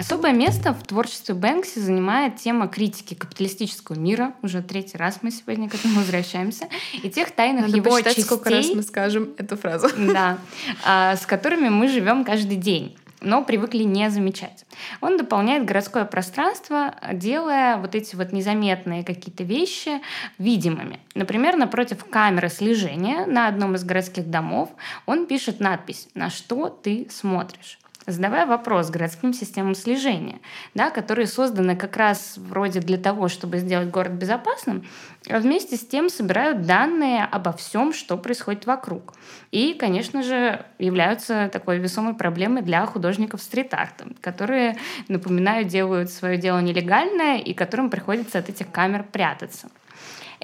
Особое 0.04 0.34
место 0.34 0.74
в 0.74 0.84
творчестве 0.84 1.34
Бэнкси 1.34 1.80
занимает 1.80 2.36
тема 2.36 2.68
критики 2.68 3.14
капиталистического 3.14 3.98
мира. 3.98 4.34
Уже 4.42 4.62
третий 4.62 4.98
раз 4.98 5.20
мы 5.22 5.32
сегодня 5.32 5.70
к 5.70 5.76
этому 5.76 6.00
возвращаемся. 6.00 6.68
И 7.02 7.10
тех 7.10 7.32
тайных 7.32 7.68
Надо 7.68 7.78
его 7.78 8.02
частей... 8.02 8.26
сколько 8.26 8.50
раз 8.50 8.68
мы 8.76 8.84
скажем 8.84 9.30
эту 9.38 9.56
фразу. 9.56 9.88
Да. 9.98 10.40
А, 10.86 11.16
с 11.16 11.26
которыми 11.26 11.70
мы 11.70 11.88
живем 11.88 12.26
каждый 12.26 12.58
день 12.58 12.98
но 13.22 13.42
привыкли 13.42 13.84
не 13.84 14.10
замечать. 14.10 14.66
Он 15.00 15.16
дополняет 15.16 15.64
городское 15.64 16.04
пространство, 16.04 16.94
делая 17.14 17.78
вот 17.78 17.96
эти 17.96 18.18
вот 18.18 18.34
незаметные 18.34 19.06
какие-то 19.06 19.46
вещи 19.46 20.02
видимыми. 20.38 21.00
Например, 21.16 21.56
напротив 21.56 22.04
камеры 22.04 22.50
слежения 22.50 23.26
на 23.26 23.48
одном 23.48 23.76
из 23.76 23.86
городских 23.86 24.30
домов 24.30 24.72
он 25.06 25.26
пишет 25.26 25.62
надпись 25.62 26.10
«На 26.14 26.30
что 26.30 26.68
ты 26.68 27.08
смотришь?». 27.10 27.80
Задавая 28.06 28.46
вопрос 28.46 28.90
городским 28.90 29.34
системам 29.34 29.76
слежения, 29.76 30.40
да, 30.74 30.90
которые 30.90 31.26
созданы 31.26 31.78
как 31.78 31.96
раз 31.96 32.36
вроде 32.38 32.82
для 32.82 32.98
того, 32.98 33.30
чтобы 33.30 33.60
сделать 33.60 33.90
город 33.90 34.12
безопасным, 34.12 34.86
а 35.30 35.40
вместе 35.40 35.78
с 35.78 35.88
тем 35.88 36.10
собирают 36.10 36.66
данные 36.66 37.24
обо 37.24 37.54
всем, 37.54 37.94
что 37.94 38.18
происходит 38.18 38.66
вокруг. 38.66 39.14
И, 39.52 39.74
конечно 39.74 40.22
же, 40.22 40.66
являются 40.80 41.50
такой 41.54 41.78
весомой 41.78 42.14
проблемой 42.14 42.62
для 42.62 42.86
художников 42.86 43.42
стрит-арта, 43.42 44.08
которые, 44.20 44.76
напоминаю, 45.08 45.64
делают 45.64 46.10
свое 46.10 46.38
дело 46.38 46.60
нелегальное 46.60 47.38
и 47.38 47.54
которым 47.54 47.90
приходится 47.90 48.40
от 48.40 48.50
этих 48.50 48.70
камер 48.70 49.04
прятаться. 49.04 49.70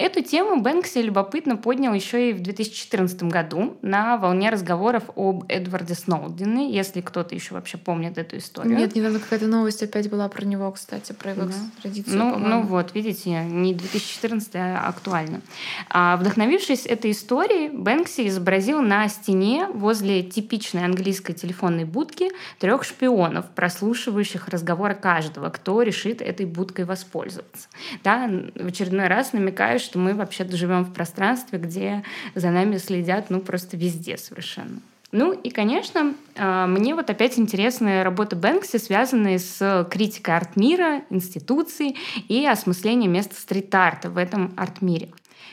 Эту 0.00 0.22
тему 0.22 0.62
Бэнкси 0.62 0.96
любопытно 1.02 1.58
поднял 1.58 1.92
еще 1.92 2.30
и 2.30 2.32
в 2.32 2.40
2014 2.40 3.24
году 3.24 3.76
на 3.82 4.16
волне 4.16 4.48
разговоров 4.48 5.02
об 5.14 5.44
Эдварде 5.48 5.94
Сноудене, 5.94 6.72
если 6.72 7.02
кто-то 7.02 7.34
еще 7.34 7.52
вообще 7.52 7.76
помнит 7.76 8.16
эту 8.16 8.38
историю. 8.38 8.78
Нет, 8.78 8.94
недавно 8.94 9.18
какая-то 9.18 9.46
новость 9.46 9.82
опять 9.82 10.08
была 10.08 10.30
про 10.30 10.46
него, 10.46 10.72
кстати, 10.72 11.12
про 11.12 11.32
его 11.32 11.42
да. 11.42 11.52
экстрадицию. 11.74 12.16
Ну, 12.16 12.38
ну 12.38 12.62
вот, 12.62 12.94
видите, 12.94 13.44
не 13.44 13.74
2014, 13.74 14.50
а 14.54 14.88
актуально. 14.88 15.42
А, 15.90 16.16
вдохновившись 16.16 16.86
этой 16.86 17.10
историей, 17.10 17.68
Бэнкси 17.68 18.26
изобразил 18.28 18.80
на 18.80 19.06
стене 19.08 19.66
возле 19.66 20.22
типичной 20.22 20.86
английской 20.86 21.34
телефонной 21.34 21.84
будки 21.84 22.30
трех 22.58 22.84
шпионов, 22.84 23.50
прослушивающих 23.50 24.48
разговоры 24.48 24.94
каждого, 24.94 25.50
кто 25.50 25.82
решит 25.82 26.22
этой 26.22 26.46
будкой 26.46 26.86
воспользоваться. 26.86 27.68
Да, 28.02 28.30
в 28.54 28.66
очередной 28.66 29.08
раз 29.08 29.34
намекаю, 29.34 29.78
что 29.90 29.98
мы 29.98 30.14
вообще-то 30.14 30.56
живем 30.56 30.84
в 30.84 30.92
пространстве, 30.92 31.58
где 31.58 32.04
за 32.36 32.50
нами 32.50 32.76
следят, 32.76 33.28
ну, 33.28 33.40
просто 33.40 33.76
везде 33.76 34.16
совершенно. 34.16 34.78
Ну 35.10 35.32
и, 35.32 35.50
конечно, 35.50 36.14
а, 36.36 36.68
мне 36.68 36.94
вот 36.94 37.10
опять 37.10 37.40
интересны 37.40 38.04
работы 38.04 38.36
Бэнкси, 38.36 38.76
связанные 38.76 39.40
с 39.40 39.88
критикой 39.90 40.36
арт-мира, 40.36 41.02
институций 41.10 41.96
и 42.28 42.46
осмыслением 42.46 43.12
места 43.12 43.34
стрит-арта 43.34 44.10
в 44.10 44.16
этом 44.16 44.54
арт-мире. 44.56 45.08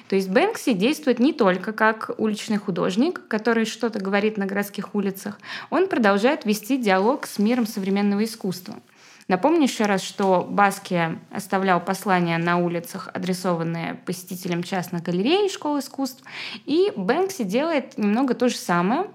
То 0.07 0.15
есть 0.15 0.29
Бэнкси 0.29 0.73
действует 0.73 1.17
не 1.17 1.33
только 1.33 1.73
как 1.73 2.11
уличный 2.19 2.57
художник, 2.57 3.27
который 3.27 3.65
что-то 3.65 3.99
говорит 3.99 4.37
на 4.37 4.45
городских 4.45 4.93
улицах, 4.93 5.39
он 5.71 5.87
продолжает 5.87 6.45
вести 6.45 6.77
диалог 6.77 7.25
с 7.25 7.39
миром 7.39 7.65
современного 7.65 8.23
искусства– 8.23 8.75
Напомню 9.27 9.63
еще 9.63 9.85
раз, 9.85 10.01
что 10.01 10.45
Баски 10.49 11.19
оставлял 11.31 11.81
послания 11.81 12.37
на 12.37 12.57
улицах, 12.57 13.09
адресованные 13.13 13.95
посетителям 14.05 14.63
частных 14.63 15.03
галерей 15.03 15.47
и 15.47 15.51
школ 15.51 15.79
искусств, 15.79 16.23
и 16.65 16.93
Бэнкси 16.95 17.43
делает 17.43 17.97
немного 17.97 18.35
то 18.35 18.47
же 18.47 18.55
самое, 18.55 19.07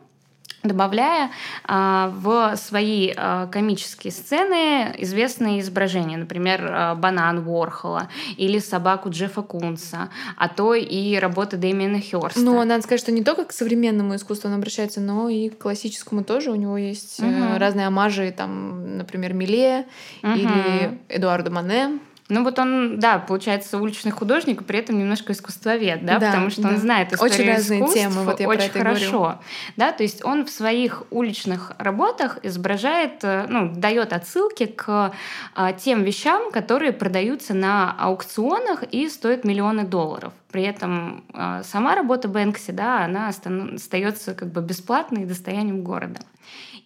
добавляя 0.62 1.30
а, 1.64 2.12
в 2.14 2.56
свои 2.56 3.12
а, 3.16 3.46
комические 3.48 4.12
сцены 4.12 4.94
известные 4.98 5.60
изображения, 5.60 6.16
например, 6.16 6.68
а, 6.70 6.94
банан 6.94 7.46
Уорхола 7.46 8.08
или 8.36 8.58
собаку 8.58 9.10
Джеффа 9.10 9.42
Кунса, 9.42 10.10
а 10.36 10.48
то 10.48 10.74
и 10.74 11.16
работы 11.16 11.56
Дэмиена 11.56 12.00
Хёрста. 12.00 12.40
Ну, 12.40 12.62
надо 12.64 12.82
сказать, 12.82 13.00
что 13.00 13.12
не 13.12 13.24
только 13.24 13.44
к 13.44 13.52
современному 13.52 14.14
искусству 14.16 14.48
он 14.48 14.56
обращается, 14.56 15.00
но 15.00 15.28
и 15.28 15.48
к 15.48 15.58
классическому 15.58 16.24
тоже. 16.24 16.50
У 16.50 16.56
него 16.56 16.76
есть 16.76 17.20
угу. 17.20 17.58
разные 17.58 17.86
амажи, 17.86 18.32
там, 18.36 18.98
например, 18.98 19.34
Миле 19.34 19.86
угу. 20.22 20.32
или 20.32 21.00
Эдуарда 21.08 21.50
Мане. 21.50 21.98
Ну 22.28 22.44
вот 22.44 22.58
он, 22.58 22.98
да, 22.98 23.18
получается 23.18 23.78
уличный 23.78 24.12
художник, 24.12 24.64
при 24.64 24.78
этом 24.78 24.98
немножко 24.98 25.32
искусствовед, 25.32 26.04
да, 26.04 26.18
да 26.18 26.26
потому 26.28 26.50
что 26.50 26.62
да. 26.62 26.68
он 26.70 26.76
знает 26.78 27.12
историю 27.12 27.34
очень 27.34 27.52
разные 27.52 27.88
темы, 27.92 28.22
вот 28.24 28.40
я 28.40 28.48
очень 28.48 28.58
про 28.58 28.66
это 28.66 28.78
хорошо, 28.78 29.18
говорю. 29.18 29.38
да, 29.76 29.92
то 29.92 30.02
есть 30.02 30.24
он 30.24 30.44
в 30.46 30.50
своих 30.50 31.02
уличных 31.10 31.72
работах 31.78 32.38
изображает, 32.42 33.22
э, 33.22 33.46
ну, 33.48 33.72
дает 33.74 34.12
отсылки 34.12 34.66
к 34.66 35.12
а, 35.54 35.72
тем 35.72 36.04
вещам, 36.04 36.52
которые 36.52 36.92
продаются 36.92 37.54
на 37.54 37.92
аукционах 37.98 38.84
и 38.84 39.08
стоят 39.08 39.44
миллионы 39.44 39.84
долларов. 39.84 40.32
При 40.50 40.62
этом 40.62 41.24
а, 41.34 41.62
сама 41.64 41.94
работа 41.94 42.28
Бэнкси, 42.28 42.70
да, 42.70 43.04
она 43.04 43.28
остается 43.28 44.34
как 44.34 44.52
бы 44.52 44.60
бесплатной 44.60 45.24
достоянием 45.24 45.82
города. 45.82 46.20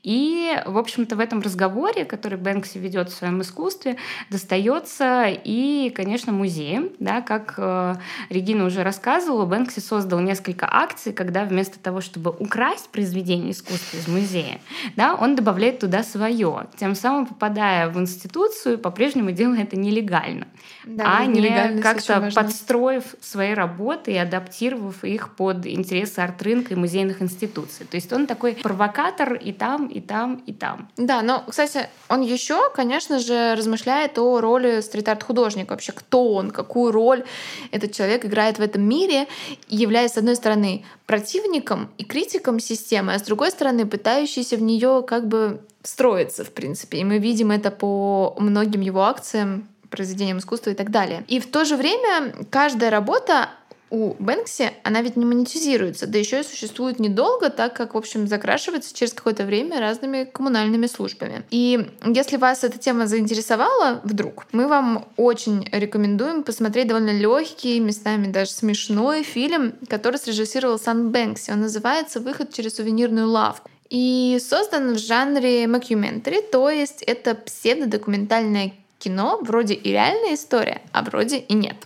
И, 0.02 0.52
в 0.66 0.78
общем-то, 0.78 1.16
в 1.16 1.20
этом 1.20 1.40
разговоре, 1.40 2.04
который 2.04 2.38
Бэнкси 2.38 2.78
ведет 2.78 3.10
в 3.10 3.14
своем 3.14 3.42
искусстве, 3.42 3.96
достается 4.30 5.26
и, 5.26 5.90
конечно, 5.94 6.32
музеям. 6.32 6.90
Да, 6.98 7.20
как 7.20 7.54
э, 7.58 7.94
Регина 8.30 8.64
уже 8.64 8.82
рассказывала, 8.82 9.46
Бэнкси 9.46 9.80
создал 9.80 10.20
несколько 10.20 10.68
акций, 10.70 11.12
когда 11.12 11.44
вместо 11.44 11.78
того, 11.78 12.00
чтобы 12.00 12.30
украсть 12.30 12.88
произведение 12.90 13.50
искусства 13.52 13.96
из 13.96 14.08
музея, 14.08 14.60
да, 14.94 15.14
он 15.14 15.34
добавляет 15.34 15.80
туда 15.80 16.02
свое, 16.02 16.66
тем 16.76 16.94
самым 16.94 17.26
попадая 17.26 17.88
в 17.88 17.98
институцию, 17.98 18.78
по-прежнему 18.78 19.30
делая 19.32 19.62
это 19.62 19.76
нелегально, 19.76 20.46
да, 20.84 21.18
а 21.18 21.26
не 21.26 21.80
как-то 21.80 22.30
подстроив 22.34 23.04
свои 23.20 23.54
работы 23.54 24.12
и 24.12 24.16
адаптировав 24.16 25.04
их 25.04 25.34
под 25.34 25.66
интересы 25.66 26.20
арт-рынка 26.20 26.74
и 26.74 26.76
музейных 26.76 27.22
институций. 27.22 27.86
То 27.86 27.96
есть 27.96 28.12
он 28.12 28.26
такой 28.26 28.54
провокатор 28.54 29.34
и 29.34 29.52
там, 29.52 29.86
и 29.96 30.00
там, 30.00 30.42
и 30.46 30.52
там. 30.52 30.88
Да, 30.96 31.22
но, 31.22 31.42
кстати, 31.48 31.88
он 32.08 32.20
еще, 32.20 32.70
конечно 32.74 33.18
же, 33.18 33.54
размышляет 33.54 34.18
о 34.18 34.40
роли 34.40 34.80
стрит-арт-художника. 34.80 35.70
Вообще, 35.70 35.92
кто 35.92 36.34
он, 36.34 36.50
какую 36.50 36.92
роль 36.92 37.24
этот 37.70 37.92
человек 37.92 38.26
играет 38.26 38.58
в 38.58 38.60
этом 38.60 38.82
мире, 38.82 39.26
являясь, 39.68 40.12
с 40.12 40.18
одной 40.18 40.36
стороны, 40.36 40.84
противником 41.06 41.88
и 41.96 42.04
критиком 42.04 42.60
системы, 42.60 43.14
а 43.14 43.18
с 43.18 43.22
другой 43.22 43.50
стороны, 43.50 43.86
пытающийся 43.86 44.56
в 44.56 44.62
нее 44.62 45.02
как 45.06 45.28
бы 45.28 45.62
встроиться, 45.80 46.44
в 46.44 46.50
принципе. 46.50 46.98
И 46.98 47.04
мы 47.04 47.18
видим 47.18 47.50
это 47.50 47.70
по 47.70 48.36
многим 48.38 48.82
его 48.82 49.02
акциям, 49.04 49.66
произведениям 49.88 50.38
искусства 50.38 50.70
и 50.70 50.74
так 50.74 50.90
далее. 50.90 51.24
И 51.28 51.40
в 51.40 51.46
то 51.46 51.64
же 51.64 51.76
время 51.76 52.34
каждая 52.50 52.90
работа 52.90 53.48
у 53.90 54.14
Бэнкси, 54.18 54.72
она 54.82 55.02
ведь 55.02 55.16
не 55.16 55.24
монетизируется, 55.24 56.06
да 56.06 56.18
еще 56.18 56.40
и 56.40 56.44
существует 56.44 56.98
недолго, 56.98 57.50
так 57.50 57.74
как, 57.74 57.94
в 57.94 57.96
общем, 57.96 58.26
закрашивается 58.26 58.94
через 58.94 59.12
какое-то 59.12 59.44
время 59.44 59.80
разными 59.80 60.24
коммунальными 60.24 60.86
службами. 60.86 61.44
И 61.50 61.86
если 62.04 62.36
вас 62.36 62.64
эта 62.64 62.78
тема 62.78 63.06
заинтересовала 63.06 64.00
вдруг, 64.02 64.46
мы 64.52 64.66
вам 64.66 65.06
очень 65.16 65.68
рекомендуем 65.72 66.42
посмотреть 66.42 66.88
довольно 66.88 67.16
легкий, 67.16 67.78
местами 67.80 68.30
даже 68.30 68.50
смешной 68.50 69.22
фильм, 69.22 69.74
который 69.88 70.16
срежиссировал 70.16 70.78
Сан 70.78 71.10
Бэнкси. 71.10 71.50
Он 71.52 71.60
называется 71.60 72.20
«Выход 72.20 72.52
через 72.52 72.76
сувенирную 72.76 73.28
лавку». 73.28 73.70
И 73.88 74.38
создан 74.40 74.94
в 74.94 74.98
жанре 74.98 75.66
мокьюментари, 75.68 76.40
то 76.40 76.68
есть 76.68 77.02
это 77.02 77.36
псевдодокументальное 77.36 78.72
кино, 78.98 79.38
вроде 79.42 79.74
и 79.74 79.92
реальная 79.92 80.34
история, 80.34 80.82
а 80.92 81.02
вроде 81.02 81.38
и 81.38 81.54
нет. 81.54 81.76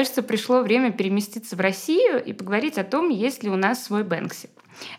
Кажется, 0.00 0.22
пришло 0.22 0.62
время 0.62 0.92
переместиться 0.92 1.56
в 1.56 1.60
Россию 1.60 2.24
и 2.24 2.32
поговорить 2.32 2.78
о 2.78 2.84
том, 2.84 3.10
есть 3.10 3.42
ли 3.42 3.50
у 3.50 3.56
нас 3.56 3.84
свой 3.84 4.02
Бэнкси. 4.02 4.48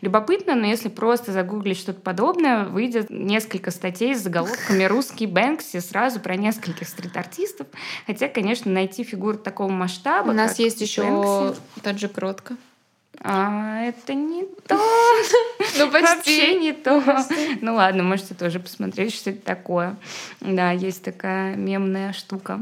Любопытно, 0.01 0.53
но 0.53 0.67
если 0.67 0.89
просто 0.89 1.31
загуглить 1.31 1.79
что-то 1.79 2.01
подобное, 2.01 2.65
выйдет 2.65 3.09
несколько 3.09 3.71
статей 3.71 4.13
с 4.13 4.21
заголовками 4.21 4.83
«Русский 4.83 5.25
Бэнкси» 5.25 5.79
сразу 5.79 6.19
про 6.19 6.35
нескольких 6.35 6.87
стрит-артистов. 6.87 7.65
Хотя, 8.05 8.27
конечно, 8.27 8.71
найти 8.71 9.03
фигуру 9.03 9.39
такого 9.39 9.71
масштаба... 9.71 10.29
У 10.29 10.33
нас 10.33 10.59
есть 10.59 10.81
еще 10.81 11.55
Таджи 11.81 12.07
Кротко. 12.07 12.57
А, 13.23 13.81
это 13.83 14.13
не 14.13 14.45
то. 14.67 14.79
Ну, 15.77 15.89
почти. 15.89 16.15
Вообще 16.15 16.55
не 16.55 16.73
то. 16.73 17.01
Ну 17.61 17.75
ладно, 17.75 18.03
можете 18.03 18.33
тоже 18.33 18.59
посмотреть, 18.59 19.13
что 19.13 19.29
это 19.29 19.41
такое. 19.41 19.95
Да, 20.41 20.71
есть 20.71 21.03
такая 21.03 21.55
мемная 21.55 22.13
штука. 22.13 22.59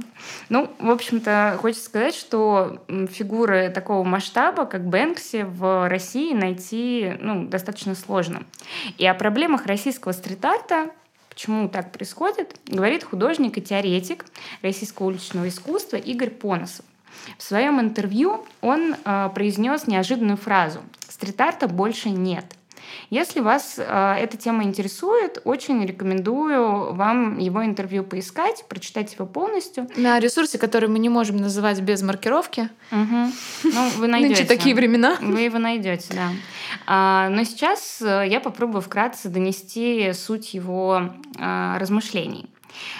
Ну, 0.49 0.69
в 0.79 0.89
общем-то, 0.89 1.57
хочется 1.59 1.85
сказать, 1.85 2.13
что 2.13 2.83
фигуры 3.09 3.69
такого 3.69 4.03
масштаба, 4.03 4.65
как 4.65 4.85
Бэнкси, 4.85 5.43
в 5.43 5.89
России 5.89 6.33
найти 6.33 7.13
ну, 7.19 7.47
достаточно 7.47 7.95
сложно. 7.95 8.43
И 8.97 9.07
о 9.07 9.13
проблемах 9.13 9.65
российского 9.65 10.11
стрит-арта 10.11 10.91
почему 11.29 11.69
так 11.69 11.93
происходит, 11.93 12.59
говорит 12.67 13.05
художник 13.05 13.57
и 13.57 13.61
теоретик 13.61 14.25
российского 14.61 15.07
уличного 15.07 15.47
искусства 15.47 15.95
Игорь 15.95 16.31
Поносов. 16.31 16.85
В 17.37 17.43
своем 17.43 17.79
интервью 17.79 18.45
он 18.61 18.95
э, 19.03 19.29
произнес 19.33 19.87
неожиданную 19.87 20.37
фразу 20.37 20.79
«Стрит-арта 21.07 21.67
больше 21.67 22.09
нет». 22.09 22.45
Если 23.09 23.39
вас 23.39 23.75
э, 23.77 24.15
эта 24.19 24.37
тема 24.37 24.63
интересует, 24.63 25.41
очень 25.43 25.85
рекомендую 25.85 26.93
вам 26.93 27.37
его 27.37 27.65
интервью 27.65 28.03
поискать, 28.03 28.65
прочитать 28.67 29.13
его 29.13 29.25
полностью. 29.25 29.87
На 29.95 30.19
ресурсе, 30.19 30.57
который 30.57 30.89
мы 30.89 30.99
не 30.99 31.09
можем 31.09 31.37
называть 31.37 31.79
без 31.81 32.01
маркировки. 32.01 32.69
Угу. 32.91 33.31
Ну, 33.63 33.89
вы 33.97 34.07
найдете. 34.07 34.41
Нынче 34.41 34.45
такие 34.45 34.75
времена. 34.75 35.17
Вы 35.21 35.41
его 35.41 35.57
найдете, 35.57 36.13
да. 36.13 36.29
А, 36.85 37.29
но 37.29 37.43
сейчас 37.43 38.01
э, 38.01 38.25
я 38.27 38.39
попробую 38.39 38.81
вкратце 38.81 39.29
донести 39.29 40.11
суть 40.13 40.53
его 40.53 41.09
а, 41.37 41.77
размышлений. 41.79 42.47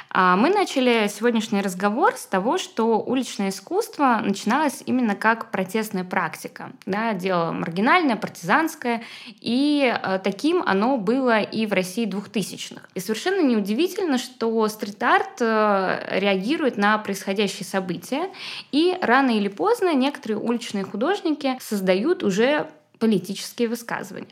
А, 0.10 0.36
мы 0.36 0.50
начали 0.50 1.08
сегодняшний 1.08 1.62
разговор 1.62 2.16
с 2.16 2.26
того, 2.26 2.58
что 2.58 3.00
уличное 3.00 3.50
искусство 3.50 4.22
начиналось 4.24 4.84
именно 4.86 5.16
как 5.16 5.52
протестная 5.52 6.04
практика. 6.04 6.72
Да, 6.86 7.14
дело 7.14 7.52
маргинальное, 7.52 8.16
партизанское, 8.16 9.04
и 9.40 9.94
э, 9.94 10.20
таким 10.24 10.64
оно 10.66 10.98
было 10.98 11.42
и 11.42 11.66
в 11.66 11.74
России 11.74 12.08
2000-х. 12.08 12.82
И 12.96 13.00
совершенно 13.00 13.42
неудивительно, 13.42 14.18
что 14.18 14.68
стрит-арт 14.68 15.42
э, 15.42 16.20
реагирует 16.20 16.78
на 16.78 16.98
происходящие 16.98 17.66
события, 17.66 18.30
и 18.72 18.98
рано 19.02 19.32
или 19.32 19.48
поздно 19.48 19.94
некоторые 19.94 20.40
уличные 20.40 20.84
художники 20.84 21.58
создают 21.60 22.24
уже 22.24 22.68
политические 23.00 23.70
высказывания. 23.70 24.28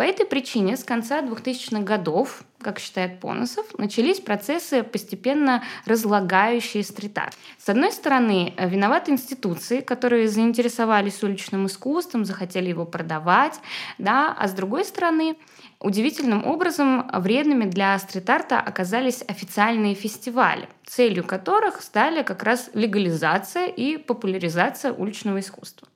По 0.00 0.04
этой 0.04 0.24
причине 0.24 0.78
с 0.78 0.82
конца 0.82 1.20
2000-х 1.20 1.82
годов, 1.82 2.42
как 2.62 2.78
считает 2.78 3.20
Поносов, 3.20 3.66
начались 3.76 4.18
процессы, 4.18 4.82
постепенно 4.82 5.62
разлагающие 5.84 6.82
стрит-арт. 6.82 7.36
С 7.58 7.68
одной 7.68 7.92
стороны, 7.92 8.54
виноваты 8.56 9.10
институции, 9.10 9.82
которые 9.82 10.28
заинтересовались 10.28 11.22
уличным 11.22 11.66
искусством, 11.66 12.24
захотели 12.24 12.70
его 12.70 12.86
продавать, 12.86 13.60
да, 13.98 14.34
а 14.34 14.48
с 14.48 14.52
другой 14.52 14.86
стороны, 14.86 15.36
Удивительным 15.82 16.46
образом 16.46 17.10
вредными 17.10 17.64
для 17.64 17.98
стрит-арта 17.98 18.60
оказались 18.60 19.24
официальные 19.26 19.94
фестивали, 19.94 20.68
целью 20.84 21.24
которых 21.24 21.80
стали 21.80 22.22
как 22.22 22.42
раз 22.42 22.68
легализация 22.74 23.66
и 23.66 23.96
популяризация 23.96 24.92
уличного 24.92 25.40
искусства. 25.40 25.88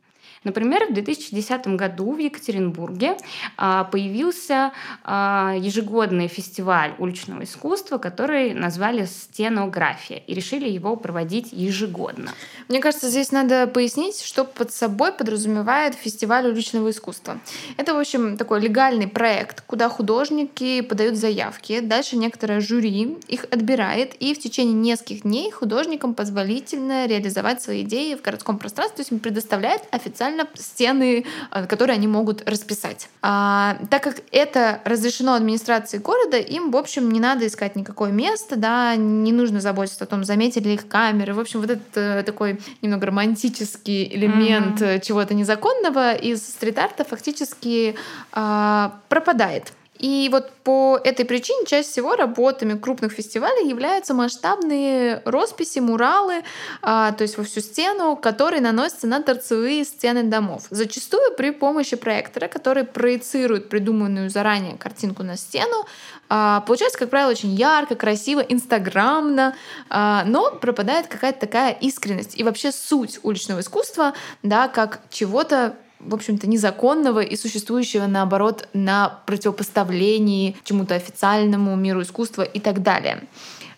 Например, 0.45 0.87
в 0.87 0.93
2010 0.95 1.67
году 1.69 2.13
в 2.13 2.19
Екатеринбурге 2.19 3.17
а, 3.57 3.85
появился 3.85 4.73
а, 5.03 5.55
ежегодный 5.59 6.29
фестиваль 6.29 6.95
уличного 6.99 7.45
искусства, 7.45 7.99
который 7.99 8.53
назвали 8.53 9.07
«Стенография», 9.07 10.19
и 10.19 10.35
решили 10.35 10.69
его 10.69 10.97
проводить 10.97 11.49
ежегодно. 11.53 12.33
Мне 12.69 12.81
кажется, 12.81 13.09
здесь 13.09 13.33
надо 13.33 13.67
пояснить, 13.67 14.21
что 14.21 14.45
под 14.45 14.73
собой 14.73 15.13
подразумевает 15.13 15.95
фестиваль 15.95 16.47
уличного 16.47 16.91
искусства. 16.91 17.39
Это, 17.77 17.95
в 17.95 17.99
общем, 17.99 18.37
такой 18.37 18.61
легальный 18.61 19.09
проект, 19.09 19.63
куда 19.63 19.89
художники 19.89 20.83
подают 20.83 21.17
заявки, 21.17 21.81
дальше 21.81 22.17
некоторое 22.17 22.61
жюри 22.61 23.19
их 23.29 23.47
отбирает, 23.51 24.15
и 24.21 24.35
в 24.35 24.39
течение 24.39 24.75
нескольких 24.75 25.23
дней 25.23 25.51
художникам 25.51 26.15
позволительно 26.15 27.07
реализовать 27.07 27.63
свои 27.63 27.83
идеи 27.83 28.15
в 28.15 28.23
городском 28.23 28.59
пространстве, 28.59 28.97
то 28.97 29.01
есть 29.01 29.13
им 29.13 29.19
предоставляет 29.19 29.83
официально 29.91 30.34
специально 30.35 30.49
стены, 30.55 31.25
э, 31.51 31.67
которые 31.67 31.95
они 31.95 32.07
могут 32.07 32.49
расписать. 32.49 33.09
А, 33.23 33.79
так 33.91 34.03
как 34.03 34.17
это 34.33 34.81
разрешено 34.85 35.35
администрацией 35.35 36.03
города, 36.03 36.37
им, 36.37 36.71
в 36.71 36.77
общем, 36.77 37.11
не 37.11 37.21
надо 37.21 37.47
искать 37.47 37.77
никакое 37.77 38.13
место, 38.13 38.57
да, 38.57 38.97
не 38.97 39.33
нужно 39.33 39.61
заботиться 39.61 40.05
о 40.05 40.07
том, 40.07 40.25
заметили 40.25 40.71
их 40.71 40.89
камеры. 40.89 41.35
В 41.35 41.41
общем, 41.41 41.61
вот 41.61 41.71
этот 41.71 41.97
э, 41.97 42.23
такой 42.25 42.61
немного 42.83 43.07
романтический 43.07 44.05
элемент 44.15 44.81
mm-hmm. 44.81 45.01
чего-то 45.01 45.35
незаконного 45.35 46.15
из 46.15 46.43
стрит-арта 46.43 47.05
фактически 47.05 47.95
э, 48.33 48.91
пропадает. 49.09 49.73
И 49.99 50.29
вот 50.31 50.51
по 50.65 50.99
этой 51.03 51.25
причине 51.25 51.67
чаще 51.67 51.89
всего 51.89 52.17
работами 52.17 52.77
крупных 52.77 53.13
фестивалей 53.13 53.69
являются 53.69 54.13
масштабные 54.13 55.23
росписи, 55.25 55.79
муралы, 55.79 56.43
а, 56.83 57.13
то 57.13 57.23
есть 57.23 57.39
во 57.39 57.45
всю 57.45 57.61
стену, 57.61 58.17
которые 58.17 58.61
наносятся 58.61 59.07
на 59.07 59.23
торцевые 59.23 59.85
стены 59.85 60.25
домов. 60.25 60.65
Зачастую 60.71 61.35
при 61.37 61.51
помощи 61.51 61.97
проектора, 61.97 62.49
который 62.49 62.85
проецирует 62.85 63.69
придуманную 63.69 64.31
заранее 64.31 64.77
картинку 64.77 65.23
на 65.23 65.37
стену, 65.37 65.87
а, 66.29 66.61
получается, 66.63 66.99
как 66.99 67.11
правило, 67.11 67.31
очень 67.31 67.55
ярко, 67.55 67.95
красиво, 67.95 68.41
инстаграмно, 68.41 69.55
а, 69.89 70.25
но 70.27 70.51
пропадает 70.51 71.07
какая-то 71.07 71.41
такая 71.41 71.73
искренность 71.73 72.37
и 72.39 72.43
вообще 72.43 72.73
суть 72.73 73.21
уличного 73.23 73.61
искусства, 73.61 74.15
да, 74.43 74.69
как 74.69 75.01
чего-то 75.11 75.77
в 76.05 76.15
общем-то, 76.15 76.47
незаконного 76.47 77.21
и 77.21 77.37
существующего, 77.37 78.07
наоборот, 78.07 78.69
на 78.73 79.21
противопоставлении 79.27 80.57
чему-то 80.65 80.95
официальному 80.95 81.75
миру 81.77 82.03
искусства 82.03 82.43
и 82.43 82.61
так 82.61 82.83
далее. 82.83 83.25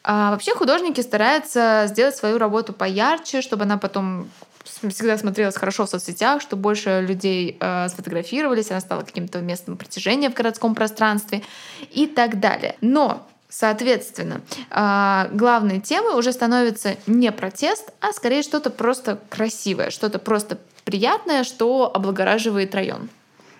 А 0.05 0.31
вообще 0.31 0.55
художники 0.55 1.01
стараются 1.01 1.87
сделать 1.89 2.15
свою 2.15 2.39
работу 2.39 2.73
поярче, 2.73 3.43
чтобы 3.43 3.65
она 3.65 3.77
потом 3.77 4.29
всегда 4.65 5.17
смотрелась 5.19 5.57
хорошо 5.57 5.87
в 5.87 5.91
соцсетях, 5.91 6.43
чтобы 6.43 6.63
больше 6.63 7.05
людей 7.07 7.57
э, 7.61 7.89
сфотографировались, 7.89 8.71
она 8.71 8.81
стала 8.81 9.03
каким-то 9.03 9.41
местом 9.41 9.77
притяжения 9.77 10.31
в 10.31 10.35
городском 10.35 10.75
пространстве 10.75 11.43
и 11.91 12.07
так 12.07 12.41
далее. 12.41 12.77
Но 12.81 13.27
Соответственно, 13.49 14.41
э, 14.71 15.29
главной 15.33 15.81
темой 15.81 16.19
уже 16.19 16.33
становится 16.33 16.97
не 17.07 17.31
протест, 17.31 17.93
а 18.01 18.13
скорее 18.13 18.43
что-то 18.43 18.71
просто 18.71 19.21
красивое, 19.31 19.91
что-то 19.91 20.19
просто 20.19 20.59
приятное, 20.85 21.45
что 21.45 21.91
облагораживает 21.93 22.75
район. 22.75 23.09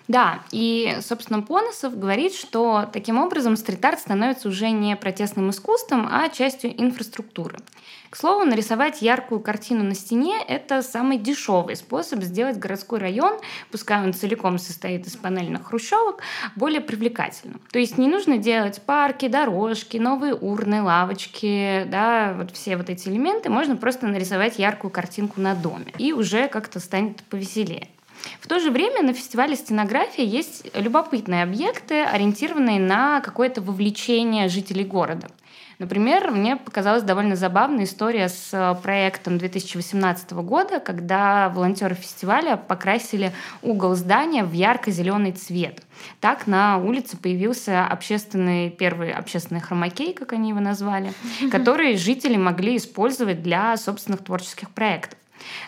Да, 0.07 0.39
и, 0.51 0.97
собственно, 1.01 1.41
Поносов 1.41 1.99
говорит, 1.99 2.33
что 2.33 2.89
таким 2.93 3.17
образом 3.17 3.57
стрит-арт 3.57 3.99
становится 3.99 4.47
уже 4.47 4.69
не 4.69 4.95
протестным 4.95 5.49
искусством, 5.49 6.07
а 6.09 6.29
частью 6.29 6.81
инфраструктуры. 6.81 7.57
Слову, 8.19 8.45
нарисовать 8.45 9.03
яркую 9.03 9.41
картину 9.41 9.83
на 9.83 9.93
стене– 9.93 10.43
это 10.47 10.81
самый 10.81 11.19
дешевый 11.19 11.75
способ 11.75 12.23
сделать 12.23 12.57
городской 12.57 12.97
район, 12.97 13.39
пускай 13.69 14.03
он 14.03 14.11
целиком 14.11 14.57
состоит 14.57 15.05
из 15.05 15.15
панельных 15.15 15.67
хрущевок, 15.67 16.23
более 16.55 16.81
привлекательным. 16.81 17.61
То 17.71 17.77
есть 17.77 17.99
не 17.99 18.07
нужно 18.07 18.39
делать 18.39 18.81
парки, 18.81 19.27
дорожки, 19.27 19.97
новые 19.97 20.33
урны, 20.33 20.81
лавочки, 20.81 21.85
да, 21.89 22.33
вот 22.35 22.49
все 22.55 22.75
вот 22.75 22.89
эти 22.89 23.07
элементы. 23.07 23.51
Можно 23.51 23.75
просто 23.75 24.07
нарисовать 24.07 24.57
яркую 24.57 24.89
картинку 24.89 25.39
на 25.39 25.53
доме, 25.53 25.93
и 25.99 26.11
уже 26.11 26.47
как-то 26.47 26.79
станет 26.79 27.21
повеселее. 27.25 27.87
В 28.39 28.47
то 28.47 28.59
же 28.59 28.71
время 28.71 29.01
на 29.01 29.13
фестивале 29.13 29.55
стенографии 29.55 30.25
есть 30.25 30.69
любопытные 30.75 31.43
объекты, 31.43 32.03
ориентированные 32.03 32.79
на 32.79 33.21
какое-то 33.21 33.61
вовлечение 33.61 34.49
жителей 34.49 34.85
города. 34.85 35.27
Например, 35.79 36.31
мне 36.31 36.55
показалась 36.55 37.03
довольно 37.03 37.35
забавная 37.35 37.85
история 37.85 38.29
с 38.29 38.49
э, 38.51 38.75
проектом 38.81 39.37
2018 39.37 40.31
года, 40.33 40.79
когда 40.79 41.49
волонтеры 41.49 41.93
фестиваля 41.93 42.57
покрасили 42.57 43.31
угол 43.61 43.93
здания 43.93 44.43
в 44.43 44.53
ярко-зеленый 44.53 45.33
цвет. 45.33 45.83
Так 46.19 46.47
на 46.47 46.77
улице 46.77 47.15
появился 47.15 47.85
общественный, 47.85 48.71
первый 48.71 49.11
общественный 49.11 49.61
хромакей, 49.61 50.13
как 50.13 50.33
они 50.33 50.49
его 50.49 50.59
назвали, 50.59 51.13
который 51.51 51.95
жители 51.95 52.37
могли 52.37 52.77
использовать 52.77 53.43
для 53.43 53.77
собственных 53.77 54.23
творческих 54.23 54.71
проектов. 54.71 55.19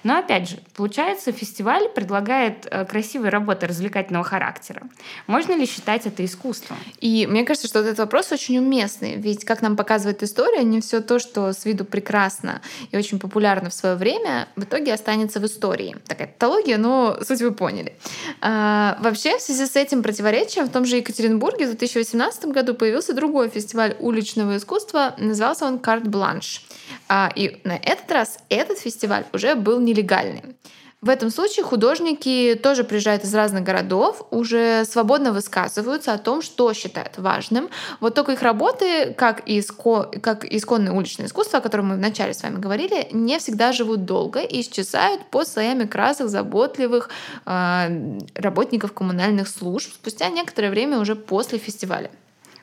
Но 0.03 0.17
опять 0.17 0.49
же, 0.49 0.59
получается, 0.75 1.31
фестиваль 1.31 1.89
предлагает 1.89 2.67
э, 2.69 2.85
красивые 2.85 3.29
работы 3.29 3.67
развлекательного 3.67 4.23
характера. 4.23 4.83
Можно 5.27 5.53
ли 5.53 5.65
считать 5.65 6.05
это 6.05 6.23
искусством? 6.23 6.77
И 6.99 7.27
мне 7.27 7.43
кажется, 7.43 7.67
что 7.67 7.79
этот 7.79 7.97
вопрос 7.99 8.31
очень 8.31 8.57
уместный. 8.57 9.15
Ведь, 9.15 9.45
как 9.45 9.61
нам 9.61 9.75
показывает 9.75 10.23
история, 10.23 10.63
не 10.63 10.81
все 10.81 11.01
то, 11.01 11.19
что 11.19 11.53
с 11.53 11.65
виду 11.65 11.85
прекрасно 11.85 12.61
и 12.91 12.97
очень 12.97 13.19
популярно 13.19 13.69
в 13.69 13.73
свое 13.73 13.95
время, 13.95 14.47
в 14.55 14.63
итоге 14.63 14.93
останется 14.93 15.39
в 15.39 15.45
истории. 15.45 15.95
Такая 16.07 16.27
тавтология, 16.27 16.77
но 16.77 17.17
суть 17.23 17.41
вы 17.41 17.51
поняли. 17.51 17.93
А, 18.41 18.97
вообще, 19.01 19.37
в 19.37 19.41
связи 19.41 19.65
с 19.65 19.75
этим 19.75 20.03
противоречием, 20.03 20.67
в 20.67 20.71
том 20.71 20.85
же 20.85 20.97
Екатеринбурге 20.97 21.65
в 21.65 21.69
2018 21.69 22.45
году 22.45 22.73
появился 22.73 23.13
другой 23.13 23.49
фестиваль 23.49 23.95
уличного 23.99 24.57
искусства. 24.57 25.15
Назывался 25.17 25.65
он 25.65 25.79
«Карт 25.79 26.07
Бланш». 26.07 26.63
А, 27.07 27.31
и 27.35 27.59
на 27.63 27.75
этот 27.75 28.11
раз 28.11 28.39
этот 28.49 28.79
фестиваль 28.79 29.25
уже 29.33 29.55
был 29.59 29.79
нелегальный. 29.79 30.55
В 31.01 31.07
этом 31.07 31.29
случае 31.29 31.63
художники 31.63 32.59
тоже 32.61 32.83
приезжают 32.83 33.23
из 33.23 33.33
разных 33.33 33.63
городов, 33.63 34.27
уже 34.31 34.83
свободно 34.83 35.31
высказываются 35.31 36.11
о 36.11 36.17
том, 36.17 36.41
что 36.41 36.73
считают 36.73 37.17
важным. 37.17 37.69
Вот 38.01 38.15
только 38.15 38.33
их 38.33 38.41
работы, 38.41 39.13
как, 39.13 39.47
иско, 39.47 40.11
как 40.21 40.43
исконное 40.43 40.91
уличное 40.91 41.27
искусство, 41.27 41.59
о 41.59 41.61
котором 41.61 41.87
мы 41.87 41.95
вначале 41.95 42.33
с 42.33 42.43
вами 42.43 42.59
говорили, 42.59 43.07
не 43.13 43.39
всегда 43.39 43.71
живут 43.71 44.03
долго 44.03 44.41
и 44.41 44.59
исчезают 44.59 45.25
под 45.29 45.47
слоями 45.47 45.85
красок 45.85 46.27
заботливых 46.27 47.09
э, 47.45 48.19
работников 48.35 48.91
коммунальных 48.91 49.47
служб 49.47 49.93
спустя 49.93 50.27
некоторое 50.27 50.69
время 50.69 50.99
уже 50.99 51.15
после 51.15 51.59
фестиваля. 51.59 52.11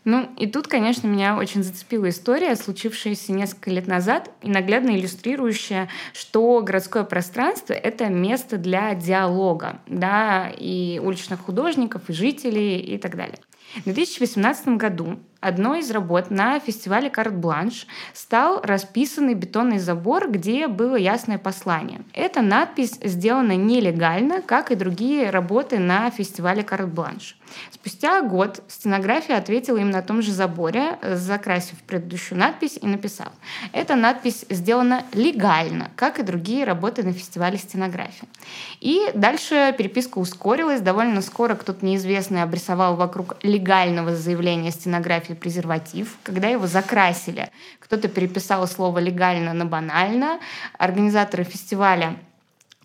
Ну, 0.06 0.30
и 0.38 0.46
тут, 0.46 0.68
конечно, 0.68 1.08
меня 1.08 1.36
очень 1.36 1.64
зацепила 1.64 2.08
история, 2.08 2.54
случившаяся 2.54 3.32
несколько 3.32 3.72
лет 3.72 3.88
назад 3.88 4.30
и 4.40 4.48
наглядно 4.48 4.90
иллюстрирующая, 4.90 5.88
что 6.12 6.60
городское 6.60 7.02
пространство— 7.02 7.72
это 7.74 8.06
место 8.06 8.56
для 8.56 8.94
диалога, 8.94 9.80
да, 9.88 10.48
и 10.56 11.00
уличных 11.02 11.40
художников, 11.40 12.08
и 12.08 12.12
жителей, 12.12 12.78
и 12.78 12.98
так 12.98 13.16
далее. 13.16 13.40
В 13.78 13.82
2018 13.92 14.68
году 14.76 15.18
одной 15.40 15.80
из 15.80 15.90
работ 15.90 16.30
на 16.30 16.58
фестивале 16.58 17.10
«Карт-бланш» 17.10 17.86
стал 18.12 18.60
расписанный 18.62 19.34
бетонный 19.34 19.78
забор, 19.78 20.30
где 20.30 20.66
было 20.66 20.96
ясное 20.96 21.38
послание. 21.38 22.02
Эта 22.12 22.42
надпись 22.42 22.98
сделана 23.02 23.56
нелегально, 23.56 24.42
как 24.42 24.70
и 24.70 24.74
другие 24.74 25.30
работы 25.30 25.78
на 25.78 26.10
фестивале 26.10 26.62
«Карт-бланш». 26.62 27.36
Спустя 27.70 28.22
год 28.22 28.62
стенография 28.68 29.36
ответила 29.36 29.78
им 29.78 29.90
на 29.90 30.02
том 30.02 30.20
же 30.20 30.32
заборе, 30.32 30.98
закрасив 31.02 31.78
предыдущую 31.82 32.38
надпись 32.38 32.78
и 32.80 32.86
написав 32.86 33.28
«Эта 33.72 33.94
надпись 33.94 34.44
сделана 34.50 35.04
легально, 35.12 35.90
как 35.96 36.18
и 36.18 36.22
другие 36.22 36.64
работы 36.64 37.02
на 37.02 37.12
фестивале 37.12 37.56
стенографии». 37.56 38.28
И 38.80 39.10
дальше 39.14 39.74
переписка 39.78 40.18
ускорилась. 40.18 40.80
Довольно 40.80 41.22
скоро 41.22 41.54
кто-то 41.54 41.84
неизвестный 41.84 42.42
обрисовал 42.42 42.96
вокруг 42.96 43.36
легального 43.42 44.14
заявления 44.14 44.70
стенографии 44.70 45.25
презерватив. 45.34 46.16
Когда 46.22 46.48
его 46.48 46.66
закрасили, 46.66 47.50
кто-то 47.80 48.08
переписал 48.08 48.66
слово 48.66 48.98
«легально» 48.98 49.52
на 49.52 49.64
«банально». 49.64 50.40
Организаторы 50.78 51.44
фестиваля 51.44 52.16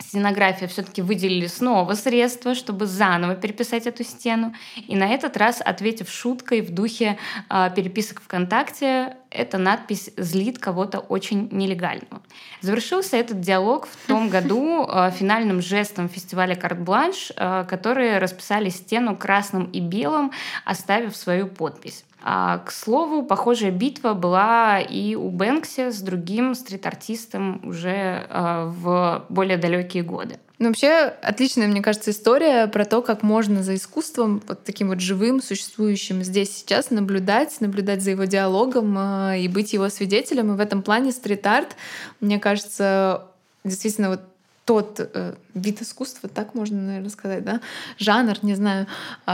Стенография 0.01 0.67
все-таки 0.67 1.01
выделили 1.01 1.47
снова 1.47 1.93
средства, 1.93 2.56
чтобы 2.56 2.86
заново 2.86 3.36
переписать 3.36 3.88
эту 3.88 4.04
стену. 4.04 4.54
И 4.88 4.95
на 4.95 5.08
этот 5.08 5.38
раз, 5.38 5.62
ответив 5.62 6.10
шуткой 6.10 6.62
в 6.62 6.71
духе 6.71 7.17
э, 7.49 7.69
переписок 7.75 8.21
ВКонтакте, 8.21 9.15
эта 9.30 9.58
надпись 9.58 10.12
злит 10.17 10.60
кого-то 10.60 10.99
очень 10.99 11.47
нелегального. 11.51 12.21
Завершился 12.62 13.17
этот 13.17 13.39
диалог 13.39 13.88
в 13.88 14.08
том 14.08 14.30
году 14.36 14.88
э, 14.88 15.12
финальным 15.12 15.62
жестом 15.62 16.10
фестиваля 16.10 16.56
«Карт-бланш», 16.56 17.32
э, 17.36 17.65
которые 17.69 18.17
расписали 18.17 18.69
стену 18.69 19.15
красным 19.15 19.65
и 19.65 19.80
белым, 19.80 20.32
оставив 20.65 21.15
свою 21.15 21.47
подпись. 21.47 22.04
А, 22.23 22.60
к 22.60 22.71
слову, 22.71 23.23
похожая 23.23 23.71
битва 23.71 24.13
была 24.13 24.79
и 24.79 25.15
у 25.15 25.29
Бэнкси 25.29 25.89
с 25.89 26.01
другим 26.01 26.53
стрит-артистом 26.53 27.62
уже 27.63 28.25
а, 28.29 28.65
в 28.67 29.25
более 29.29 29.57
далекие 29.57 30.03
годы. 30.03 30.38
Ну, 30.60 30.67
вообще, 30.67 31.15
отличная, 31.23 31.67
мне 31.67 31.81
кажется, 31.81 32.12
история 32.12 32.67
про 32.67 32.86
то, 32.86 33.01
как 33.01 33.23
можно 33.23 33.63
за 33.63 33.73
искусством, 33.73 34.43
вот 34.47 34.63
таким 34.63 34.89
вот 34.89 34.99
живым, 34.99 35.41
существующим 35.41 36.21
здесь 36.21 36.55
сейчас, 36.55 36.91
наблюдать, 36.91 37.60
наблюдать 37.62 38.03
за 38.03 38.12
его 38.12 38.25
диалогом 38.25 38.95
э, 38.95 39.39
и 39.39 39.47
быть 39.47 39.73
его 39.73 39.89
свидетелем. 39.89 40.53
И 40.53 40.57
в 40.57 40.60
этом 40.60 40.84
плане 40.84 41.12
стрит-арт, 41.12 41.75
мне 42.19 42.39
кажется, 42.39 43.25
действительно 43.63 44.10
вот 44.10 44.21
тот 44.65 45.00
э, 45.00 45.34
вид 45.54 45.82
искусства, 45.82 46.30
так 46.30 46.54
можно, 46.54 46.80
наверное, 46.80 47.10
сказать, 47.10 47.43
да, 47.43 47.62
жанр, 47.97 48.36
не 48.41 48.56
знаю, 48.56 48.88
э, 49.26 49.32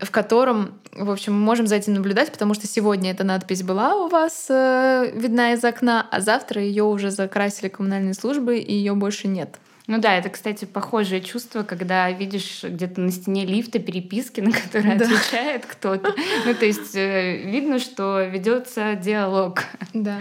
в 0.00 0.10
котором, 0.10 0.74
в 0.92 1.10
общем, 1.10 1.34
мы 1.34 1.40
можем 1.40 1.66
за 1.66 1.76
этим 1.76 1.94
наблюдать, 1.94 2.32
потому 2.32 2.54
что 2.54 2.66
сегодня 2.66 3.10
эта 3.10 3.24
надпись 3.24 3.62
была 3.62 3.96
у 3.96 4.08
вас 4.08 4.46
э, 4.48 5.12
видна 5.14 5.52
из 5.52 5.64
окна, 5.64 6.06
а 6.10 6.20
завтра 6.20 6.62
ее 6.62 6.84
уже 6.84 7.10
закрасили 7.10 7.68
коммунальные 7.68 8.14
службы, 8.14 8.58
и 8.58 8.74
ее 8.74 8.94
больше 8.94 9.28
нет. 9.28 9.58
Ну 9.88 9.98
да, 9.98 10.16
это, 10.16 10.30
кстати, 10.30 10.64
похожее 10.64 11.20
чувство, 11.20 11.64
когда 11.64 12.10
видишь 12.10 12.62
где-то 12.62 13.00
на 13.00 13.10
стене 13.10 13.44
лифта 13.44 13.78
переписки, 13.78 14.40
на 14.40 14.52
которые 14.52 14.96
да. 14.96 15.04
отвечает 15.04 15.66
кто-то. 15.66 16.14
Ну, 16.46 16.54
то 16.54 16.64
есть 16.64 16.94
э, 16.94 17.42
видно, 17.44 17.78
что 17.78 18.22
ведется 18.22 18.94
диалог. 18.94 19.64
Да. 19.92 20.18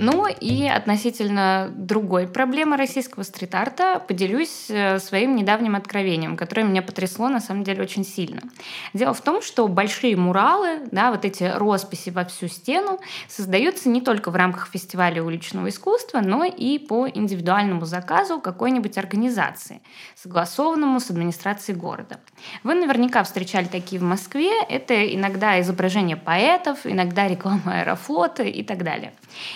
Ну 0.00 0.26
и 0.26 0.66
относительно 0.66 1.70
другой 1.76 2.26
проблемы 2.26 2.78
российского 2.78 3.22
стрит-арта 3.22 4.02
поделюсь 4.08 4.70
э, 4.70 4.98
своим 4.98 5.36
недавним 5.36 5.76
откровением, 5.76 6.38
которое 6.38 6.62
меня 6.62 6.80
потрясло 6.80 7.28
на 7.28 7.38
самом 7.38 7.64
деле 7.64 7.82
очень 7.82 8.02
сильно. 8.06 8.40
Дело 8.94 9.12
в 9.12 9.20
том, 9.20 9.42
что 9.42 9.68
большие 9.68 10.16
муралы, 10.16 10.80
да, 10.90 11.10
вот 11.10 11.26
эти 11.26 11.44
росписи 11.44 12.08
во 12.08 12.24
всю 12.24 12.48
стену, 12.48 12.98
создаются 13.28 13.90
не 13.90 14.00
только 14.00 14.30
в 14.30 14.36
рамках 14.36 14.68
фестиваля 14.68 15.22
уличного 15.22 15.68
искусства, 15.68 16.22
но 16.22 16.44
и 16.44 16.78
по 16.78 17.06
индивидуальному 17.06 17.84
заказу 17.84 18.40
какой-нибудь 18.40 18.96
организации, 18.96 19.82
согласованному 20.16 20.98
с 20.98 21.10
администрацией 21.10 21.76
города. 21.76 22.20
Вы 22.64 22.72
наверняка 22.72 23.22
встречали 23.22 23.66
такие 23.66 24.00
в 24.00 24.04
Москве. 24.04 24.50
Это 24.66 25.14
иногда 25.14 25.60
изображения 25.60 26.16
поэтов, 26.16 26.86
иногда 26.86 27.28
реклама 27.28 27.80
аэрофлота 27.80 28.44
и 28.44 28.62
так 28.62 28.82
далее. 28.82 29.12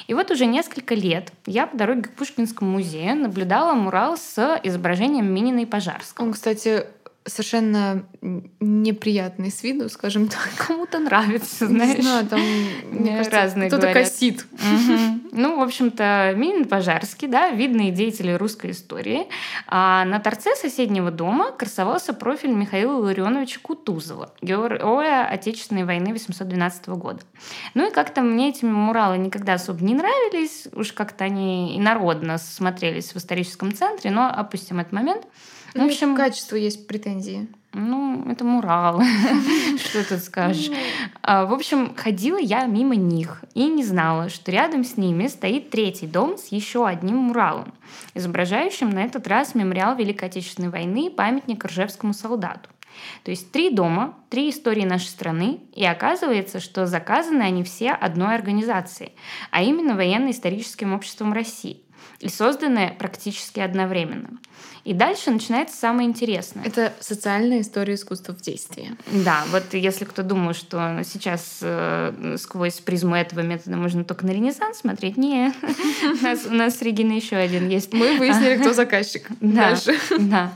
И 0.07 0.13
вот 0.13 0.34
уже 0.35 0.47
несколько 0.47 0.95
лет 0.95 1.33
я 1.47 1.67
по 1.67 1.77
дороге 1.77 2.03
к 2.03 2.15
Пушкинскому 2.15 2.71
музею 2.71 3.17
наблюдала 3.17 3.75
мурал 3.75 4.17
с 4.17 4.61
изображением 4.63 5.27
Минина 5.27 5.61
и 5.61 5.67
Пожарского. 5.67 6.27
Он, 6.27 6.33
кстати, 6.33 6.87
совершенно 7.27 8.05
неприятный 8.61 9.51
с 9.51 9.63
виду, 9.63 9.89
скажем 9.89 10.29
так. 10.29 10.51
Кому-то 10.59 10.99
нравится, 10.99 11.67
знаешь. 11.67 11.97
Не 11.97 12.03
знаю, 12.03 12.27
там 12.27 12.41
мне 12.91 13.23
разные 13.23 13.69
Кто-то 13.69 13.93
косит. 13.93 14.47
Угу. 14.53 15.21
Ну, 15.33 15.59
в 15.59 15.63
общем-то, 15.63 16.35
Минин 16.37 16.67
Пожарский, 16.67 17.29
да, 17.29 17.51
видные 17.51 17.91
деятели 17.93 18.33
русской 18.33 18.73
истории. 18.73 19.27
А 19.67 20.05
на 20.05 20.21
торце 20.21 20.55
соседнего 20.55 21.11
дома 21.11 21.51
красовался 21.51 22.13
профиль 22.13 22.53
Михаила 22.53 22.99
Ларионовича 22.99 23.61
Кутузова, 23.61 24.33
героя 24.43 25.27
Отечественной 25.27 25.85
войны 25.85 26.13
812 26.13 26.89
года. 26.89 27.21
Ну 27.75 27.89
и 27.89 27.93
как-то 27.93 28.21
мне 28.21 28.51
эти 28.51 28.65
муралы 28.65 29.17
никогда 29.17 29.55
особо 29.55 29.83
не 29.83 29.95
нравились, 29.95 30.69
уж 30.73 30.93
как-то 30.93 31.25
они 31.25 31.79
инородно 31.79 32.39
смотрелись 32.39 33.15
в 33.15 33.17
историческом 33.17 33.75
центре, 33.75 34.11
но 34.11 34.29
опустим 34.29 34.81
этот 34.81 34.93
момент. 34.93 35.27
В 35.75 35.83
общем, 35.83 36.15
к 36.15 36.19
качеству 36.19 36.57
есть 36.57 36.87
претензии. 36.87 37.49
Ну, 37.73 38.25
это 38.31 38.45
мурал. 38.45 39.03
Что 39.79 40.09
тут 40.09 40.21
скажешь? 40.21 40.69
Ну. 40.69 40.77
А, 41.23 41.45
в 41.45 41.53
общем, 41.53 41.95
ходила 41.97 42.39
я 42.39 42.67
мимо 42.67 42.95
них 42.95 43.43
и 43.55 43.67
не 43.67 43.83
знала, 43.83 44.29
что 44.29 44.53
рядом 44.53 44.85
с 44.85 44.97
ними 44.97 45.27
стоит 45.27 45.71
третий 45.71 46.07
дом 46.07 46.39
с 46.39 46.49
еще 46.49 46.87
одним 46.87 47.17
муралом, 47.17 47.75
изображающим 48.15 48.91
на 48.91 49.05
этот 49.05 49.27
раз 49.27 49.57
мемориал 49.57 49.97
Великой 49.97 50.29
Отечественной 50.29 50.69
войны 50.69 51.09
и 51.09 51.11
памятник 51.11 51.65
Ржевскому 51.65 52.15
солдату. 52.15 52.71
То 53.25 53.33
есть 53.33 53.51
три 53.51 53.71
дома, 53.71 54.15
три 54.31 54.51
истории 54.51 54.85
нашей 54.85 55.09
страны, 55.09 55.61
и 55.75 55.85
оказывается, 55.85 56.61
что 56.61 56.87
заказаны 56.87 57.43
они 57.43 57.65
все 57.65 57.91
одной 57.91 58.37
организацией, 58.37 59.13
а 59.51 59.63
именно 59.63 59.97
Военно-историческим 59.97 60.93
обществом 60.93 61.33
России, 61.33 61.83
и 62.25 62.29
созданы 62.31 62.97
практически 62.99 63.61
одновременно. 63.61 64.39
И 64.85 64.93
дальше 64.93 65.31
начинается 65.31 65.77
самое 65.77 66.07
интересное. 66.07 66.65
Это 66.65 66.93
социальная 67.01 67.63
история 67.63 67.95
искусства 67.95 68.35
в 68.35 68.43
действии. 68.43 68.95
Да, 69.25 69.45
вот 69.51 69.73
если 69.73 70.05
кто 70.05 70.23
думает, 70.23 70.57
что 70.57 71.01
сейчас 71.05 71.61
э, 71.63 72.37
сквозь 72.39 72.81
призму 72.81 73.17
этого 73.17 73.41
метода 73.41 73.77
можно 73.77 74.05
только 74.05 74.27
на 74.27 74.33
Ренессанс 74.33 74.79
смотреть, 74.79 75.17
не, 75.17 75.55
у 76.51 76.55
нас, 76.55 76.77
с 76.77 76.83
Региной 76.83 77.17
еще 77.17 77.37
один 77.37 77.69
есть. 77.69 77.95
Мы 77.95 78.19
выяснили, 78.19 78.57
кто 78.59 78.73
заказчик. 78.73 79.29
Да, 79.41 79.77
да. 80.19 80.53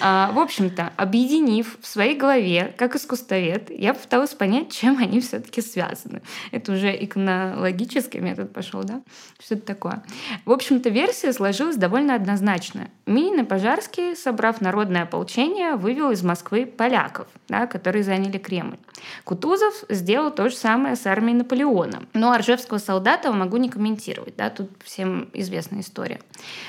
А, 0.00 0.32
в 0.32 0.38
общем-то, 0.38 0.92
объединив 0.96 1.78
в 1.80 1.86
своей 1.86 2.16
голове, 2.16 2.74
как 2.76 2.96
искусствовед, 2.96 3.70
я 3.70 3.94
попыталась 3.94 4.34
понять, 4.34 4.72
чем 4.72 4.98
они 4.98 5.20
все-таки 5.20 5.62
связаны. 5.62 6.22
Это 6.50 6.72
уже 6.72 6.92
иконологический 6.92 8.20
метод 8.20 8.52
пошел, 8.52 8.82
да? 8.82 9.02
Что 9.42 9.54
это 9.54 9.66
такое? 9.66 10.02
В 10.44 10.52
общем-то, 10.52 10.90
версия 10.90 11.09
сложилась 11.12 11.76
довольно 11.76 12.14
однозначно. 12.14 12.88
Минин 13.06 13.40
и 13.40 13.44
Пожарский, 13.44 14.16
собрав 14.16 14.60
народное 14.60 15.02
ополчение, 15.02 15.74
вывел 15.74 16.10
из 16.10 16.22
Москвы 16.22 16.66
поляков, 16.66 17.26
да, 17.48 17.66
которые 17.66 18.02
заняли 18.02 18.38
Кремль. 18.38 18.76
Кутузов 19.24 19.84
сделал 19.88 20.30
то 20.30 20.48
же 20.48 20.56
самое 20.56 20.96
с 20.96 21.06
армией 21.06 21.36
Наполеона. 21.36 22.02
Но 22.12 22.32
Оржевского 22.32 22.78
солдата 22.78 23.32
могу 23.32 23.56
не 23.56 23.68
комментировать, 23.68 24.36
да, 24.36 24.50
тут 24.50 24.70
всем 24.84 25.28
известная 25.32 25.80
история. 25.80 26.20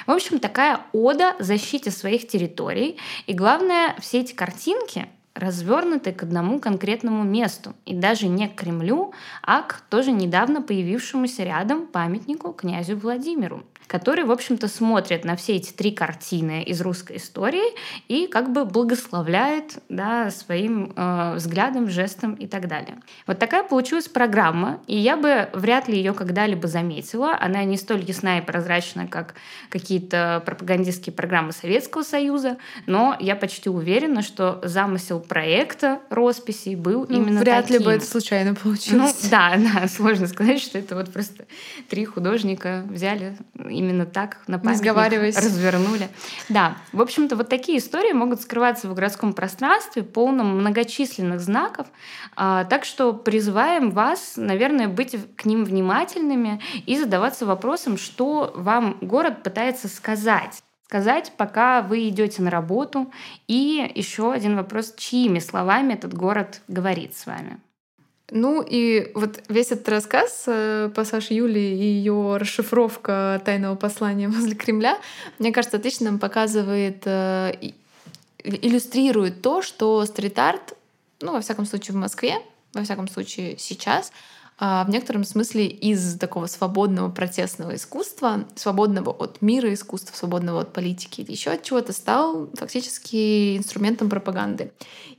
В 0.07 0.11
общем, 0.11 0.39
такая 0.39 0.81
ода 0.93 1.35
защите 1.39 1.91
своих 1.91 2.27
территорий. 2.27 2.97
И 3.27 3.33
главное, 3.33 3.95
все 3.99 4.21
эти 4.21 4.33
картинки 4.33 5.07
развернуты 5.33 6.11
к 6.11 6.23
одному 6.23 6.59
конкретному 6.59 7.23
месту, 7.23 7.73
и 7.85 7.93
даже 7.93 8.27
не 8.27 8.47
к 8.47 8.55
Кремлю, 8.55 9.13
а 9.41 9.61
к 9.61 9.81
тоже 9.89 10.11
недавно 10.11 10.61
появившемуся 10.61 11.43
рядом 11.43 11.87
памятнику 11.87 12.51
князю 12.51 12.97
Владимиру 12.97 13.63
который, 13.87 14.23
в 14.23 14.31
общем-то, 14.31 14.67
смотрит 14.67 15.25
на 15.25 15.35
все 15.35 15.55
эти 15.57 15.71
три 15.71 15.91
картины 15.91 16.63
из 16.63 16.81
русской 16.81 17.17
истории 17.17 17.75
и 18.07 18.27
как 18.27 18.51
бы 18.51 18.65
благословляет 18.65 19.79
да, 19.89 20.31
своим 20.31 20.93
э, 20.95 21.35
взглядом, 21.35 21.89
жестом 21.89 22.35
и 22.35 22.47
так 22.47 22.67
далее. 22.67 22.97
Вот 23.27 23.39
такая 23.39 23.63
получилась 23.63 24.07
программа, 24.07 24.79
и 24.87 24.97
я 24.97 25.17
бы 25.17 25.49
вряд 25.53 25.87
ли 25.87 25.97
ее 25.97 26.13
когда-либо 26.13 26.67
заметила. 26.67 27.37
Она 27.39 27.63
не 27.63 27.77
столь 27.77 28.03
ясна 28.03 28.39
и 28.39 28.41
прозрачна, 28.41 29.07
как 29.07 29.35
какие-то 29.69 30.41
пропагандистские 30.45 31.13
программы 31.13 31.51
Советского 31.51 32.03
Союза, 32.03 32.57
но 32.85 33.15
я 33.19 33.35
почти 33.35 33.69
уверена, 33.69 34.21
что 34.21 34.61
замысел 34.63 35.19
проекта 35.19 35.99
росписей 36.09 36.75
был 36.75 37.05
ну, 37.09 37.17
именно 37.17 37.39
вряд 37.41 37.65
таким. 37.65 37.79
ли 37.79 37.85
бы 37.85 37.91
это 37.91 38.05
случайно 38.05 38.55
получилось. 38.55 39.17
Ну, 39.23 39.29
да, 39.29 39.55
да, 39.73 39.87
сложно 39.87 40.27
сказать, 40.27 40.61
что 40.61 40.77
это 40.77 40.95
вот 40.95 41.11
просто 41.11 41.45
три 41.89 42.05
художника 42.05 42.85
взяли 42.89 43.35
именно 43.71 44.05
так 44.05 44.37
на 44.47 44.59
памятник 44.59 44.83
развернули. 45.37 46.09
Да, 46.49 46.77
в 46.91 47.01
общем-то, 47.01 47.35
вот 47.35 47.49
такие 47.49 47.79
истории 47.79 48.13
могут 48.13 48.41
скрываться 48.41 48.87
в 48.87 48.93
городском 48.93 49.33
пространстве, 49.33 50.03
полном 50.03 50.59
многочисленных 50.59 51.39
знаков. 51.39 51.87
А, 52.35 52.65
так 52.65 52.85
что 52.85 53.13
призываем 53.13 53.91
вас, 53.91 54.33
наверное, 54.35 54.87
быть 54.87 55.15
к 55.35 55.45
ним 55.45 55.63
внимательными 55.63 56.61
и 56.85 56.97
задаваться 56.97 57.45
вопросом, 57.45 57.97
что 57.97 58.51
вам 58.55 58.97
город 59.01 59.43
пытается 59.43 59.87
сказать 59.87 60.61
сказать, 60.91 61.31
пока 61.37 61.81
вы 61.81 62.09
идете 62.09 62.41
на 62.41 62.49
работу. 62.49 63.13
И 63.47 63.89
еще 63.95 64.33
один 64.33 64.57
вопрос, 64.57 64.93
чьими 64.97 65.39
словами 65.39 65.93
этот 65.93 66.13
город 66.13 66.61
говорит 66.67 67.15
с 67.15 67.25
вами. 67.25 67.61
Ну 68.33 68.65
и 68.65 69.11
вот 69.13 69.43
весь 69.49 69.71
этот 69.71 69.89
рассказ, 69.89 70.45
э, 70.47 70.89
пассаж 70.95 71.31
Юли 71.31 71.59
и 71.59 71.83
ее 71.83 72.37
расшифровка 72.37 73.41
тайного 73.43 73.75
послания 73.75 74.29
возле 74.29 74.55
Кремля, 74.55 74.97
мне 75.37 75.51
кажется, 75.51 75.77
отлично 75.77 76.05
нам 76.05 76.17
показывает, 76.17 77.03
э, 77.05 77.53
иллюстрирует 78.41 79.41
то, 79.41 79.61
что 79.61 80.05
стрит-арт, 80.05 80.77
ну, 81.19 81.33
во 81.33 81.41
всяком 81.41 81.65
случае, 81.65 81.93
в 81.93 81.99
Москве, 81.99 82.37
во 82.73 82.83
всяком 82.83 83.09
случае 83.09 83.57
сейчас, 83.57 84.13
в 84.61 84.89
некотором 84.89 85.23
смысле 85.23 85.65
из 85.65 86.19
такого 86.19 86.45
свободного 86.45 87.09
протестного 87.09 87.73
искусства, 87.75 88.45
свободного 88.53 89.09
от 89.09 89.41
мира 89.41 89.73
искусства, 89.73 90.15
свободного 90.15 90.61
от 90.61 90.71
политики 90.71 91.21
или 91.21 91.31
еще 91.31 91.49
от 91.49 91.63
чего-то, 91.63 91.93
стал 91.93 92.47
фактически 92.53 93.57
инструментом 93.57 94.07
пропаганды. 94.07 94.71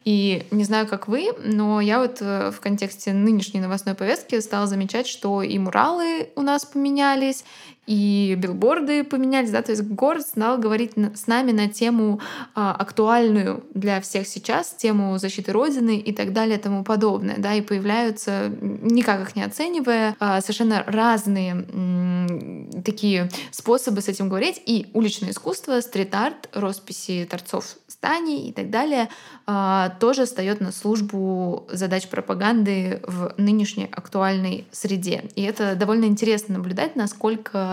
И 0.05 0.47
не 0.53 0.63
знаю, 0.63 0.87
как 0.87 1.09
вы, 1.09 1.33
но 1.45 1.81
я 1.81 1.99
вот 1.99 2.19
э, 2.21 2.53
в 2.53 2.61
контексте 2.61 3.13
нынешней 3.13 3.61
новостной 3.61 3.97
повестки 3.97 4.39
стала 4.41 4.69
замечать, 4.69 5.09
что 5.09 5.43
и 5.43 5.59
муралы 5.59 6.31
у 6.37 6.43
нас 6.43 6.65
поменялись, 6.65 7.45
и 7.87 8.37
билборды 8.39 9.03
поменялись, 9.03 9.51
да, 9.51 9.63
то 9.63 9.73
есть 9.73 9.83
город 9.83 10.23
стал 10.23 10.59
говорить 10.59 10.93
с 11.15 11.27
нами 11.27 11.51
на 11.51 11.69
тему 11.69 12.21
а, 12.55 12.73
актуальную 12.73 13.65
для 13.75 14.01
всех 14.01 14.29
сейчас, 14.29 14.71
тему 14.71 15.19
защиты 15.19 15.53
Родины 15.53 15.99
и 15.99 16.13
так 16.13 16.33
далее 16.33 16.59
и 16.59 16.61
тому 16.61 16.85
подобное, 16.85 17.37
да, 17.39 17.55
и 17.55 17.61
появляются, 17.61 18.53
никак 18.61 19.23
их 19.23 19.37
не 19.37 19.43
оценивая, 19.43 20.17
а, 20.21 20.41
совершенно 20.41 20.85
разные 20.87 21.53
м, 21.53 22.83
такие 22.85 23.29
способы 23.51 24.01
с 24.01 24.09
этим 24.09 24.29
говорить, 24.29 24.63
и 24.65 24.87
уличное 24.93 25.31
искусство, 25.31 25.81
стрит-арт, 25.81 26.51
росписи 26.55 27.27
торцов 27.29 27.77
зданий 28.03 28.49
и 28.49 28.53
так 28.53 28.71
далее 28.71 29.09
а, 29.47 29.91
тоже 30.01 30.25
встает 30.25 30.61
на 30.61 30.73
службу 30.73 31.67
задач 31.71 32.09
пропаганды 32.09 33.01
в 33.07 33.35
нынешней 33.37 33.89
актуальной 33.91 34.67
среде. 34.73 35.25
И 35.37 35.43
это 35.43 35.77
довольно 35.77 36.07
интересно 36.07 36.55
наблюдать, 36.55 36.97
насколько 36.97 37.72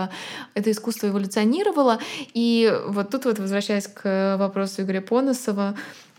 это 0.54 0.70
искусство 0.70 1.08
эволюционировало. 1.08 1.98
И 2.32 2.72
вот 2.86 3.10
тут 3.10 3.26
вот, 3.26 3.38
возвращаясь 3.38 3.86
к 3.86 4.36
вопросу 4.38 4.82
Игоря 4.82 5.00
Поносова, 5.02 5.74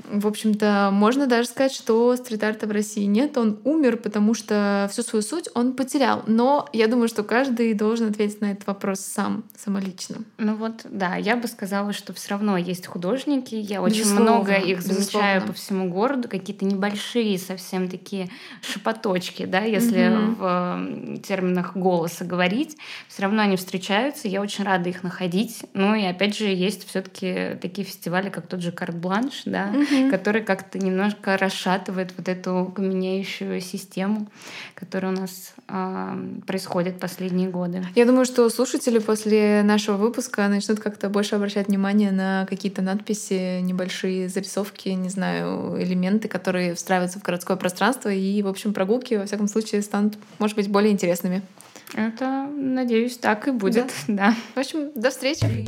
в 0.09 0.27
общем-то, 0.27 0.89
можно 0.91 1.27
даже 1.27 1.47
сказать, 1.49 1.73
что 1.73 2.15
стрит-арта 2.15 2.67
в 2.67 2.71
России 2.71 3.05
нет. 3.05 3.37
Он 3.37 3.59
умер, 3.63 3.97
потому 3.97 4.33
что 4.33 4.89
всю 4.91 5.03
свою 5.03 5.21
суть 5.21 5.49
он 5.53 5.73
потерял. 5.73 6.23
Но 6.27 6.67
я 6.73 6.87
думаю, 6.87 7.07
что 7.07 7.23
каждый 7.23 7.73
должен 7.73 8.09
ответить 8.09 8.41
на 8.41 8.51
этот 8.51 8.67
вопрос 8.67 8.99
сам, 8.99 9.43
самолично. 9.57 10.17
Ну 10.37 10.55
вот, 10.55 10.81
да, 10.85 11.15
я 11.15 11.35
бы 11.35 11.47
сказала, 11.47 11.93
что 11.93 12.13
все 12.13 12.31
равно 12.31 12.57
есть 12.57 12.87
художники. 12.87 13.55
Я 13.55 13.81
очень 13.81 13.99
безусловно, 13.99 14.31
много 14.31 14.53
их 14.53 14.81
замечаю 14.81 15.41
безусловно. 15.41 15.47
по 15.47 15.53
всему 15.53 15.89
городу. 15.89 16.27
Какие-то 16.27 16.65
небольшие 16.65 17.37
совсем 17.37 17.87
такие 17.89 18.29
шепоточки, 18.61 19.45
да, 19.45 19.61
если 19.61 19.99
mm-hmm. 19.99 21.17
в 21.19 21.21
терминах 21.21 21.75
голоса 21.75 22.25
говорить. 22.25 22.77
Все 23.07 23.23
равно 23.23 23.43
они 23.43 23.55
встречаются. 23.55 24.27
Я 24.27 24.41
очень 24.41 24.63
рада 24.63 24.89
их 24.89 25.03
находить. 25.03 25.63
Ну 25.73 25.95
и 25.95 26.03
опять 26.03 26.37
же, 26.37 26.45
есть 26.45 26.87
все-таки 26.87 27.57
такие 27.61 27.85
фестивали, 27.85 28.29
как 28.29 28.47
тот 28.47 28.61
же 28.61 28.71
Карт-Бланш, 28.71 29.43
да, 29.45 29.71
mm-hmm 29.71 29.90
угу. 29.91 30.09
который 30.09 30.41
как-то 30.41 30.79
немножко 30.79 31.37
расшатывает 31.37 32.13
вот 32.17 32.27
эту 32.27 32.71
каменеющую 32.75 33.59
систему, 33.61 34.27
которая 34.75 35.11
у 35.11 35.15
нас 35.15 35.53
э, 35.67 36.25
происходит 36.45 36.99
последние 36.99 37.49
годы. 37.49 37.83
Я 37.95 38.05
думаю, 38.05 38.25
что 38.25 38.49
слушатели 38.49 38.99
после 38.99 39.61
нашего 39.63 39.97
выпуска 39.97 40.47
начнут 40.47 40.79
как-то 40.79 41.09
больше 41.09 41.35
обращать 41.35 41.67
внимание 41.67 42.11
на 42.11 42.45
какие-то 42.49 42.81
надписи, 42.81 43.61
небольшие 43.61 44.29
зарисовки, 44.29 44.89
не 44.89 45.09
знаю, 45.09 45.81
элементы, 45.81 46.27
которые 46.27 46.75
встраиваются 46.75 47.19
в 47.19 47.23
городское 47.23 47.57
пространство, 47.57 48.09
и, 48.09 48.41
в 48.41 48.47
общем, 48.47 48.73
прогулки, 48.73 49.15
во 49.15 49.25
всяком 49.25 49.47
случае, 49.47 49.81
станут, 49.81 50.15
может 50.39 50.55
быть, 50.55 50.69
более 50.69 50.91
интересными. 50.91 51.41
Это, 51.93 52.47
надеюсь, 52.55 53.17
так 53.17 53.47
и 53.47 53.51
будет, 53.51 53.91
да. 54.07 54.33
да. 54.33 54.35
В 54.55 54.59
общем, 54.59 54.91
до 54.95 55.09
встречи. 55.09 55.67